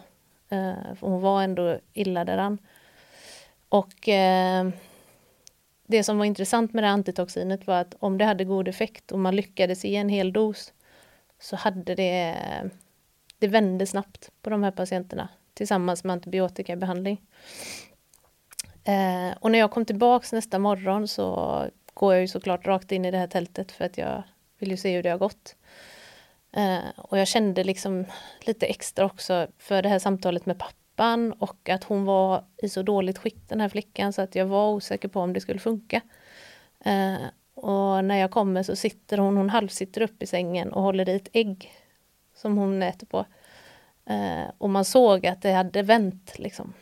[0.49, 2.57] Eh, hon var ändå illa däran.
[3.69, 4.69] Och eh,
[5.87, 9.19] det som var intressant med det antitoxinet var att om det hade god effekt och
[9.19, 10.73] man lyckades ge en hel dos
[11.39, 12.35] så hade det,
[13.39, 17.21] det vände snabbt på de här patienterna tillsammans med antibiotikabehandling.
[18.83, 23.05] Eh, och när jag kom tillbaks nästa morgon så går jag ju såklart rakt in
[23.05, 24.23] i det här tältet för att jag
[24.57, 25.55] vill ju se hur det har gått.
[26.51, 28.05] Eh, och jag kände liksom
[28.41, 32.81] lite extra också för det här samtalet med pappan och att hon var i så
[32.81, 36.01] dåligt skick den här flickan så att jag var osäker på om det skulle funka.
[36.85, 37.15] Eh,
[37.63, 41.15] och när jag kommer så sitter hon, hon halvsitter upp i sängen och håller i
[41.15, 41.71] ett ägg
[42.35, 43.25] som hon äter på.
[44.05, 46.73] Eh, och man såg att det hade vänt liksom.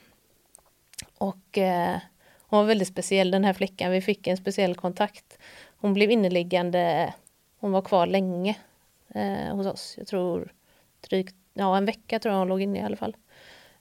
[1.18, 1.98] Och eh,
[2.40, 5.38] hon var väldigt speciell den här flickan, vi fick en speciell kontakt.
[5.78, 7.14] Hon blev inneliggande,
[7.60, 8.56] hon var kvar länge
[9.08, 9.96] eh, hos oss.
[9.98, 10.54] Jag tror
[11.10, 13.16] drygt, ja en vecka tror jag hon låg inne i alla fall.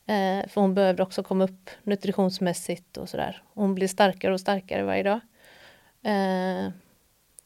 [0.06, 3.42] Eh, för hon behövde också komma upp nutritionsmässigt och sådär.
[3.54, 5.20] Hon blev starkare och starkare varje dag.
[6.02, 6.70] Eh,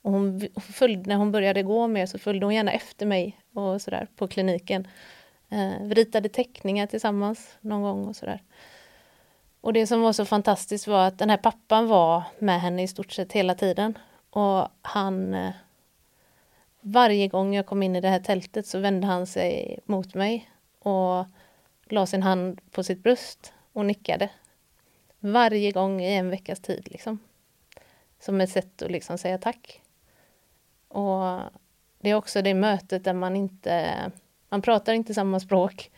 [0.02, 3.82] och hon, följde, när hon började gå mer så följde hon gärna efter mig och
[3.82, 4.88] sådär på kliniken.
[5.48, 8.42] Eh, vi ritade teckningar tillsammans någon gång och sådär.
[9.60, 12.88] Och det som var så fantastiskt var att den här pappan var med henne i
[12.88, 13.98] stort sett hela tiden.
[14.30, 15.34] Och han...
[15.34, 15.50] Eh,
[16.80, 20.50] varje gång jag kom in i det här tältet så vände han sig mot mig
[20.78, 21.26] och
[21.84, 24.28] la sin hand på sitt bröst och nickade.
[25.18, 27.18] Varje gång i en veckas tid liksom.
[28.20, 29.80] Som ett sätt att liksom säga tack.
[30.90, 31.40] Och
[31.98, 33.96] det är också det mötet där man inte...
[34.48, 35.90] Man pratar inte samma språk.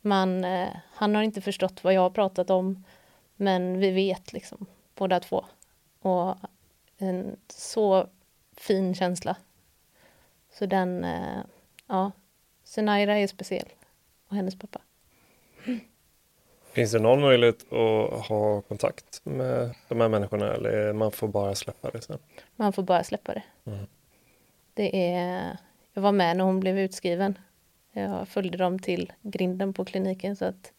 [0.00, 2.84] Man, eh, han har inte förstått vad jag har pratat om.
[3.36, 5.44] Men vi vet liksom båda två.
[6.00, 6.36] Och
[6.98, 8.06] en så
[8.56, 9.36] fin känsla.
[10.52, 11.40] Så den, eh,
[11.86, 12.12] ja,
[12.64, 13.68] Senaira är speciell.
[14.28, 14.80] Och hennes pappa.
[16.72, 21.54] Finns det någon möjlighet att ha kontakt med de här människorna eller man får bara
[21.54, 22.18] släppa det sen?
[22.56, 23.42] Man får bara släppa det.
[23.64, 23.86] Mm.
[24.74, 25.56] Det är,
[25.92, 27.38] jag var med när hon blev utskriven.
[27.92, 30.72] Jag följde dem till grinden på kliniken så att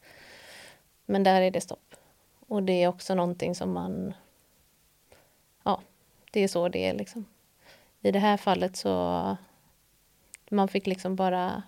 [1.05, 1.95] men där är det stopp.
[2.47, 4.13] Och det är också någonting som man
[5.63, 5.81] ja,
[6.31, 7.25] det är så det är liksom.
[8.01, 9.37] I det här fallet så
[10.49, 11.63] man fick liksom bara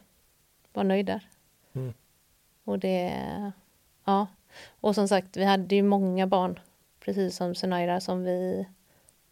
[0.73, 1.29] vara nöjd där.
[1.73, 1.93] Mm.
[2.63, 3.51] Och det,
[4.03, 4.27] ja.
[4.79, 6.59] Och som sagt, vi hade ju många barn,
[6.99, 8.67] precis som Sunaira, som vi,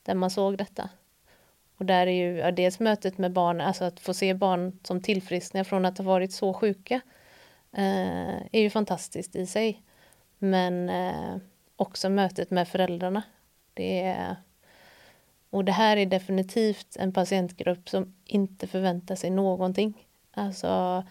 [0.04, 0.90] där man såg detta.
[1.78, 5.02] Och där är ju ja, dels mötet med barn, alltså att få se barn som
[5.02, 7.02] tillfrisknar från att ha varit så sjuka,
[7.72, 9.82] eh, är ju fantastiskt i sig.
[10.38, 11.38] Men eh,
[11.76, 13.24] också mötet med föräldrarna.
[13.74, 14.36] Det är,
[15.50, 20.08] och det här är definitivt en patientgrupp som inte förväntar sig någonting.
[20.32, 21.04] Alltså,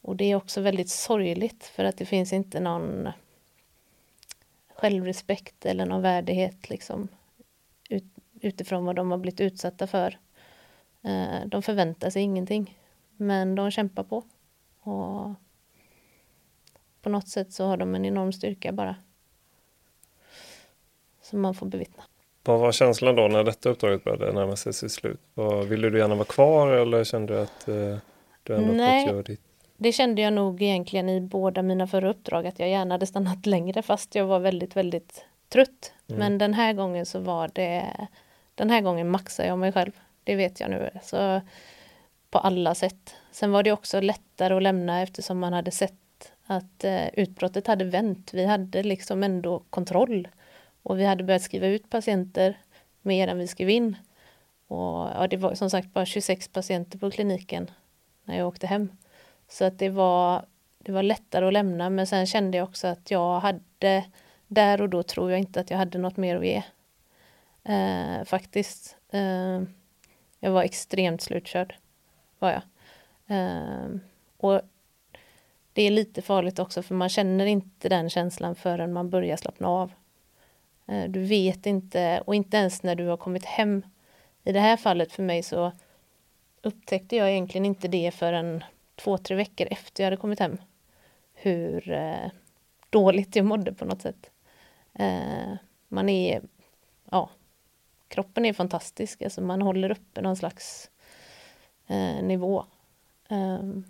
[0.00, 3.08] och det är också väldigt sorgligt för att det finns inte någon
[4.74, 7.08] självrespekt eller någon värdighet liksom,
[8.40, 10.18] utifrån vad de har blivit utsatta för.
[11.02, 12.78] Eh, de förväntar sig ingenting,
[13.16, 14.24] men de kämpar på.
[14.80, 15.34] Och
[17.02, 18.96] på något sätt så har de en enorm styrka bara.
[21.22, 22.02] Som man får bevittna.
[22.44, 25.20] Vad var känslan då när detta uppdraget började närma sig sitt slut?
[25.66, 27.98] Ville du gärna vara kvar eller kände du att eh,
[28.42, 29.40] du ändå Nej, fått göra ditt?
[29.82, 33.46] det kände jag nog egentligen i båda mina förra uppdrag att jag gärna hade stannat
[33.46, 35.92] längre fast jag var väldigt, väldigt trött.
[36.08, 36.18] Mm.
[36.18, 37.96] Men den här gången så var det,
[38.60, 39.92] den här gången maxar jag mig själv.
[40.24, 40.90] Det vet jag nu.
[41.02, 41.40] Så
[42.30, 43.14] på alla sätt.
[43.32, 47.84] Sen var det också lättare att lämna eftersom man hade sett att eh, utbrottet hade
[47.84, 48.34] vänt.
[48.34, 50.28] Vi hade liksom ändå kontroll
[50.82, 52.58] och vi hade börjat skriva ut patienter
[53.02, 53.96] mer än vi skrev in.
[54.66, 57.70] Och ja, det var som sagt bara 26 patienter på kliniken
[58.24, 58.88] när jag åkte hem.
[59.48, 60.44] Så att det var,
[60.78, 64.04] det var lättare att lämna men sen kände jag också att jag hade
[64.46, 66.62] där och då tror jag inte att jag hade något mer att ge.
[67.64, 68.96] Eh, faktiskt.
[69.10, 69.62] Eh,
[70.40, 71.74] jag var extremt slutkörd.
[72.38, 72.62] Var jag.
[73.36, 73.88] Eh,
[74.36, 74.60] och
[75.72, 79.68] det är lite farligt också för man känner inte den känslan förrän man börjar slappna
[79.68, 79.92] av.
[80.86, 83.82] Eh, du vet inte, och inte ens när du har kommit hem.
[84.44, 85.72] I det här fallet för mig så
[86.62, 88.64] upptäckte jag egentligen inte det förrän
[88.96, 90.56] två, tre veckor efter jag hade kommit hem.
[91.34, 92.30] Hur eh,
[92.90, 94.30] dåligt jag mådde på något sätt.
[94.94, 95.52] Eh,
[95.88, 96.42] man är,
[97.10, 97.30] ja,
[98.10, 100.90] kroppen är fantastisk, alltså man håller uppe någon slags
[101.86, 102.64] eh, nivå.
[103.28, 103.84] Um,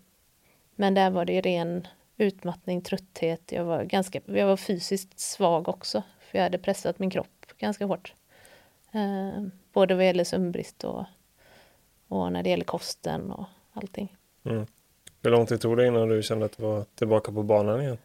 [0.74, 6.02] men där var det ren utmattning, trötthet, jag var ganska, jag var fysiskt svag också
[6.20, 8.14] för jag hade pressat min kropp ganska hårt.
[8.92, 11.04] Um, både vad gäller sömnbrist och,
[12.08, 14.16] och när det gäller kosten och allting.
[14.44, 14.66] Mm.
[15.22, 17.98] Hur lång tid tog det innan du kände att du var tillbaka på banan igen?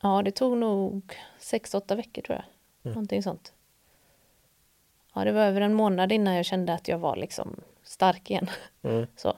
[0.00, 2.44] Ja, det tog nog sex, åtta veckor tror jag.
[2.84, 2.94] Mm.
[2.94, 3.52] Någonting sånt.
[5.14, 8.50] Ja, det var över en månad innan jag kände att jag var liksom stark igen.
[8.82, 9.06] Mm.
[9.16, 9.36] Så.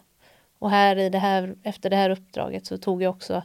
[0.58, 3.42] Och här i det här, efter det här uppdraget så tog jag också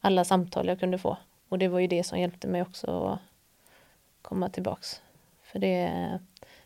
[0.00, 1.16] alla samtal jag kunde få.
[1.48, 3.18] Och det var ju det som hjälpte mig också att
[4.22, 5.02] komma tillbaks.
[5.42, 6.18] För det,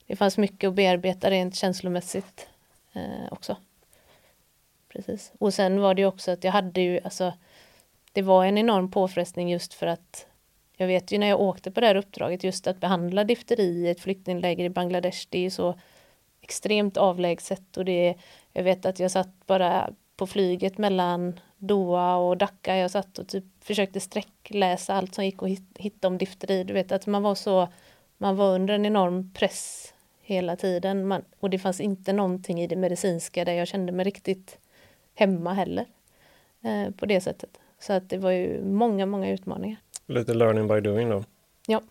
[0.07, 2.49] det fanns mycket att bearbeta rent känslomässigt
[2.93, 3.57] eh, också.
[4.89, 5.33] Precis.
[5.39, 7.33] Och sen var det ju också att jag hade ju, alltså,
[8.17, 10.27] det var en enorm påfrestning just för att
[10.77, 13.89] jag vet ju när jag åkte på det här uppdraget just att behandla difteri i
[13.89, 15.75] ett flyktingläger i Bangladesh, det är ju så
[16.41, 18.15] extremt avlägset och det,
[18.53, 22.77] jag vet att jag satt bara på flyget mellan Doha och Dhaka.
[22.77, 26.65] Jag satt och typ försökte sträckläsa allt som gick att hitta om difteri.
[26.65, 27.69] Du vet att man var så,
[28.19, 31.07] man var under en enorm press hela tiden.
[31.07, 34.59] Man, och det fanns inte någonting i det medicinska där jag kände mig riktigt
[35.15, 35.87] hemma heller.
[36.63, 37.61] Eh, på det sättet.
[37.79, 39.79] Så att det var ju många, många utmaningar.
[40.07, 41.25] Lite learning by doing då?
[41.67, 41.83] Ja.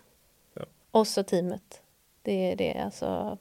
[0.54, 0.66] ja.
[0.92, 1.82] Och så teamet.
[2.22, 3.38] Det är det, alltså.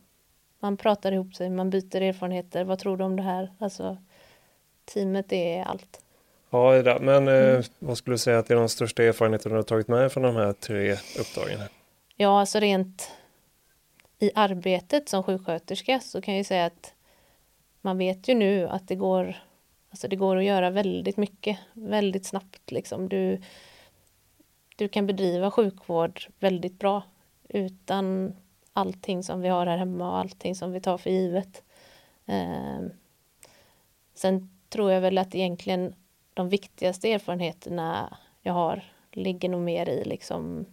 [0.60, 2.64] Man pratar ihop sig, man byter erfarenheter.
[2.64, 3.52] Vad tror du om det här?
[3.58, 3.96] Alltså,
[4.84, 6.00] teamet är allt.
[6.50, 7.62] Ja, Ida, men eh, mm.
[7.78, 10.36] vad skulle du säga att är de största erfarenheterna du har tagit med från de
[10.36, 11.60] här tre uppdragen?
[12.16, 13.10] Ja, alltså rent
[14.18, 16.92] i arbetet som sjuksköterska så kan jag säga att
[17.80, 19.36] man vet ju nu att det går,
[19.94, 22.72] alltså det går att göra väldigt mycket, väldigt snabbt.
[22.72, 23.08] Liksom.
[23.08, 23.40] Du,
[24.76, 27.02] du kan bedriva sjukvård väldigt bra
[27.48, 28.36] utan
[28.72, 31.62] allting som vi har här hemma och allting som vi tar för givet.
[32.26, 32.80] Eh,
[34.14, 35.94] sen tror jag väl att egentligen
[36.34, 40.66] de viktigaste erfarenheterna jag har ligger nog mer i liksom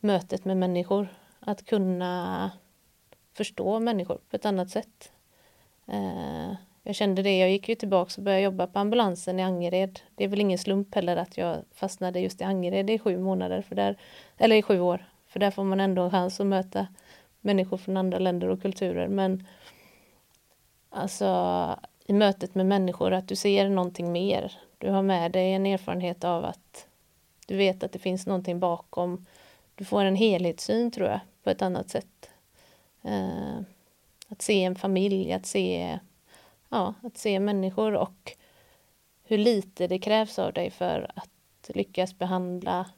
[0.00, 1.08] mötet med människor.
[1.40, 2.50] Att kunna
[3.32, 5.12] förstå människor på ett annat sätt.
[5.86, 6.52] Eh,
[6.82, 10.00] jag kände det, jag gick ju tillbaka och började jobba på ambulansen i Angered.
[10.14, 13.62] Det är väl ingen slump heller att jag fastnade just i Angered i sju månader,
[13.62, 13.96] för där,
[14.38, 15.04] eller i sju år.
[15.28, 16.86] För där får man ändå en chans att möta
[17.40, 19.08] människor från andra länder och kulturer.
[19.08, 19.46] Men
[20.90, 24.52] alltså i mötet med människor, att du ser någonting mer.
[24.78, 26.86] Du har med dig en erfarenhet av att
[27.46, 29.26] du vet att det finns någonting bakom.
[29.74, 32.30] Du får en helhetssyn tror jag, på ett annat sätt.
[33.02, 33.60] Eh,
[34.28, 35.98] att se en familj, att se,
[36.72, 38.32] ja, att se människor och
[39.22, 42.90] hur lite det krävs av dig för att lyckas behandla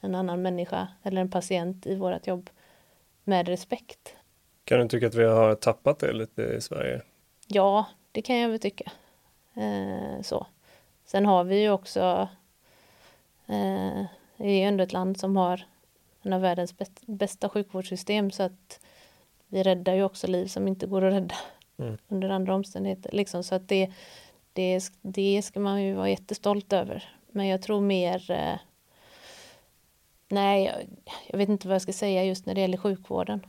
[0.00, 2.50] en annan människa eller en patient i vårt jobb
[3.24, 4.16] med respekt.
[4.64, 7.02] Kan du tycka att vi har tappat det lite i Sverige?
[7.46, 8.92] Ja, det kan jag väl tycka.
[9.54, 10.46] Eh, så.
[11.04, 12.28] Sen har vi ju också,
[13.46, 14.04] eh,
[14.36, 15.64] det är ju ändå ett land som har
[16.22, 16.74] en av världens
[17.06, 18.80] bästa sjukvårdssystem så att
[19.46, 21.34] vi räddar ju också liv som inte går att rädda
[21.82, 21.98] mm.
[22.08, 23.12] under andra omständigheter.
[23.12, 23.44] Liksom.
[23.44, 23.90] Så att det,
[24.52, 27.04] det, det ska man ju vara jättestolt över.
[27.32, 28.56] Men jag tror mer eh,
[30.32, 30.74] Nej, jag,
[31.26, 33.46] jag, vet inte vad jag ska säga just när det gäller sjukvården.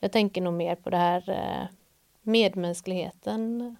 [0.00, 1.68] Jag tänker nog mer på det här eh,
[2.22, 3.76] medmänskligheten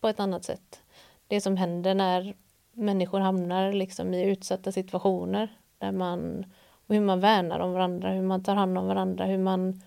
[0.00, 0.82] på ett annat sätt.
[1.26, 2.34] Det som händer när
[2.72, 6.44] människor hamnar liksom i utsatta situationer där man,
[6.86, 9.82] och hur man värnar om varandra, hur man tar hand om varandra, hur man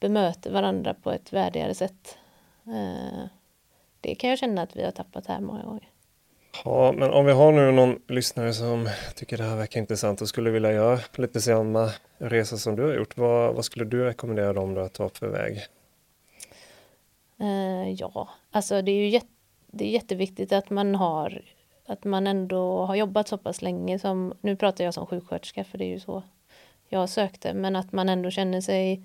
[0.00, 2.18] bemöter varandra på ett värdigare sätt.
[2.66, 3.24] Eh,
[4.00, 5.88] det kan jag känna att vi har tappat här många gånger.
[6.64, 10.28] Ja, men om vi har nu någon lyssnare som tycker det här verkar intressant och
[10.28, 14.52] skulle vilja göra lite samma resa som du har gjort, vad, vad skulle du rekommendera
[14.52, 15.66] dem då att ta för väg?
[17.40, 19.26] Uh, ja, alltså det är ju jätte,
[19.66, 21.42] det är jätteviktigt att man har
[21.90, 25.78] att man ändå har jobbat så pass länge som, nu pratar jag som sjuksköterska för
[25.78, 26.22] det är ju så
[26.88, 29.02] jag sökte, men att man ändå känner sig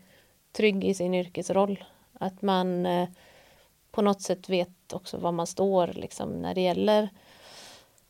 [0.55, 1.83] trygg i sin yrkesroll.
[2.13, 3.09] Att man eh,
[3.91, 7.09] på något sätt vet också var man står liksom, när det gäller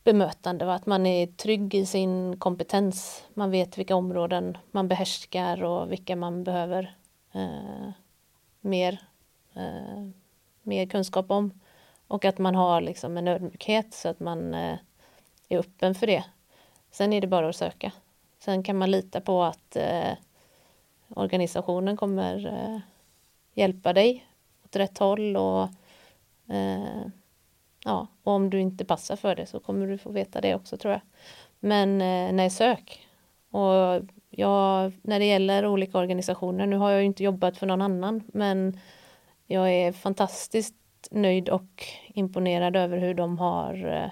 [0.03, 3.23] bemötande att man är trygg i sin kompetens.
[3.33, 6.95] Man vet vilka områden man behärskar och vilka man behöver
[7.31, 7.89] eh,
[8.61, 9.01] mer,
[9.53, 10.09] eh,
[10.61, 11.59] mer kunskap om.
[12.07, 14.77] Och att man har liksom en ödmjukhet så att man eh,
[15.49, 16.23] är öppen för det.
[16.91, 17.91] Sen är det bara att söka.
[18.39, 20.11] Sen kan man lita på att eh,
[21.15, 22.79] organisationen kommer eh,
[23.53, 24.25] hjälpa dig
[24.65, 25.63] åt rätt håll och
[26.53, 27.05] eh,
[27.85, 30.77] ja, och om du inte passar för det så kommer du få veta det också
[30.77, 31.01] tror jag.
[31.59, 33.07] Men eh, nej, sök.
[33.51, 38.23] Och jag, när det gäller olika organisationer, nu har jag inte jobbat för någon annan,
[38.27, 38.79] men
[39.45, 40.75] jag är fantastiskt
[41.11, 44.11] nöjd och imponerad över hur de har eh,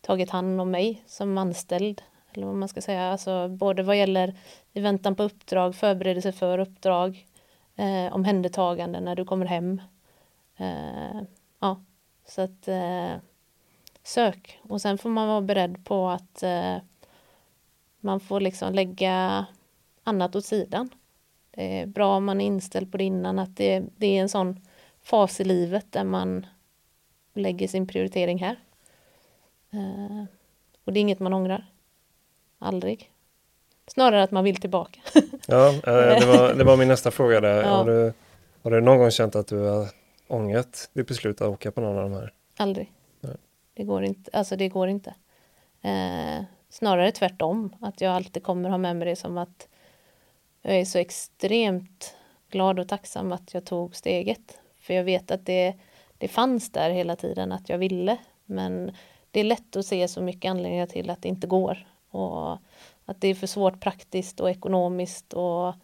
[0.00, 2.02] tagit hand om mig som anställd.
[2.36, 4.34] Eller vad man ska säga, alltså både vad gäller
[4.72, 7.26] i väntan på uppdrag, förberedelse för uppdrag,
[7.76, 9.80] eh, omhändertagande när du kommer hem.
[10.56, 11.22] Eh,
[11.58, 11.80] ja,
[12.26, 13.12] så att eh,
[14.02, 16.76] sök och sen får man vara beredd på att eh,
[18.00, 19.46] man får liksom lägga
[20.04, 20.90] annat åt sidan.
[21.50, 24.28] Det är bra om man är inställd på det innan att det, det är en
[24.28, 24.60] sån
[25.02, 26.46] fas i livet där man
[27.34, 28.56] lägger sin prioritering här.
[29.70, 30.24] Eh,
[30.84, 31.66] och det är inget man ångrar.
[32.58, 33.10] Aldrig.
[33.86, 35.00] Snarare att man vill tillbaka.
[35.46, 37.62] ja, eh, det var, det var min nästa fråga där.
[37.62, 37.68] Ja.
[37.68, 38.12] Har, du,
[38.62, 39.88] har du någon gång känt att du har
[40.28, 42.32] ångrat ditt beslut att åka på någon av de här?
[42.56, 42.92] Aldrig.
[43.20, 43.36] Nej.
[43.74, 44.30] Det går inte.
[44.32, 45.14] Alltså det går inte.
[45.82, 47.76] Eh, snarare tvärtom.
[47.80, 49.68] Att jag alltid kommer ha med mig det som att
[50.62, 52.14] jag är så extremt
[52.50, 54.58] glad och tacksam att jag tog steget.
[54.80, 55.74] För jag vet att det,
[56.18, 58.16] det fanns där hela tiden att jag ville.
[58.44, 58.92] Men
[59.30, 61.86] det är lätt att se så mycket anledningar till att det inte går.
[62.14, 62.58] Och
[63.04, 65.74] att det är för svårt praktiskt och ekonomiskt och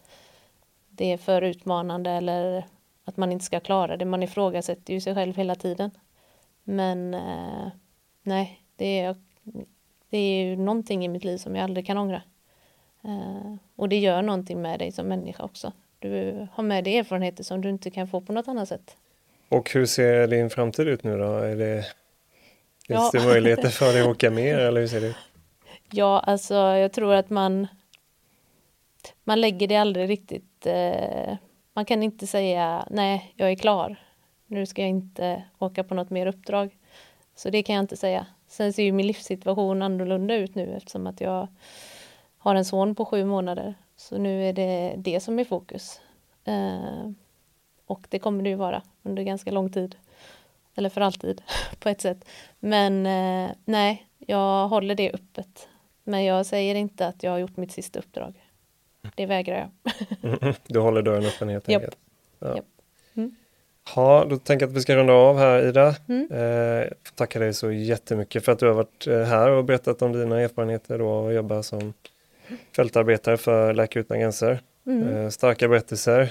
[0.89, 2.65] det är för utmanande eller
[3.05, 4.05] att man inte ska klara det.
[4.05, 5.91] Man ifrågasätter ju sig själv hela tiden.
[6.63, 7.67] Men eh,
[8.23, 9.15] nej, det är,
[10.09, 12.21] det är ju någonting i mitt liv som jag aldrig kan ångra.
[13.03, 15.73] Eh, och det gör någonting med dig som människa också.
[15.99, 18.97] Du har med dig erfarenheter som du inte kan få på något annat sätt.
[19.49, 21.37] Och hur ser din framtid ut nu då?
[21.37, 21.85] Är det,
[22.87, 23.19] Finns ja.
[23.19, 25.15] det möjligheter för dig att åka mer eller hur ser det ut?
[25.91, 27.67] Ja, alltså jag tror att man
[29.23, 31.37] man lägger det aldrig riktigt eh,
[31.73, 33.95] man kan inte säga nej, jag är klar.
[34.47, 36.77] Nu ska jag inte åka på något mer uppdrag.
[37.35, 38.25] Så det kan jag inte säga.
[38.47, 41.47] Sen ser ju min livssituation annorlunda ut nu eftersom att jag
[42.37, 43.75] har en son på sju månader.
[43.95, 46.01] Så nu är det det som är fokus.
[46.43, 47.11] Eh,
[47.85, 49.95] och det kommer det ju vara under ganska lång tid.
[50.75, 51.41] Eller för alltid
[51.79, 52.25] på ett sätt.
[52.59, 55.67] Men eh, nej, jag håller det öppet.
[56.11, 58.33] Men jag säger inte att jag har gjort mitt sista uppdrag.
[59.15, 60.53] Det vägrar jag.
[60.67, 61.97] du håller dörren öppen helt enkelt?
[62.39, 62.55] Ja.
[62.55, 62.65] Yep.
[63.13, 63.35] Mm.
[63.95, 65.95] Ja, då tänker jag att vi ska runda av här Ida.
[66.07, 66.31] Mm.
[66.31, 70.13] Eh, tackar dig så jättemycket för att du har varit eh, här och berättat om
[70.13, 71.93] dina erfarenheter då och jobba som
[72.75, 74.59] fältarbetare för Läkare Utan Gränser.
[74.85, 75.15] Mm.
[75.15, 76.21] Eh, starka berättelser.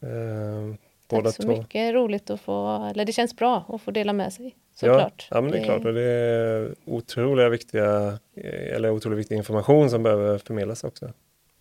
[0.00, 0.74] Eh,
[1.06, 1.48] Tack så två.
[1.48, 4.54] mycket, roligt att få, eller det känns bra att få dela med sig.
[4.80, 5.28] Såklart.
[5.30, 9.36] Ja, ja men det är klart och det är otroliga viktiga, eh, eller otroligt viktig
[9.36, 11.12] information som behöver förmedlas också.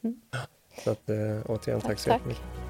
[0.03, 0.21] Mm.
[0.83, 1.15] Så att, eh,
[1.45, 2.68] återigen tack, tack så jättemycket.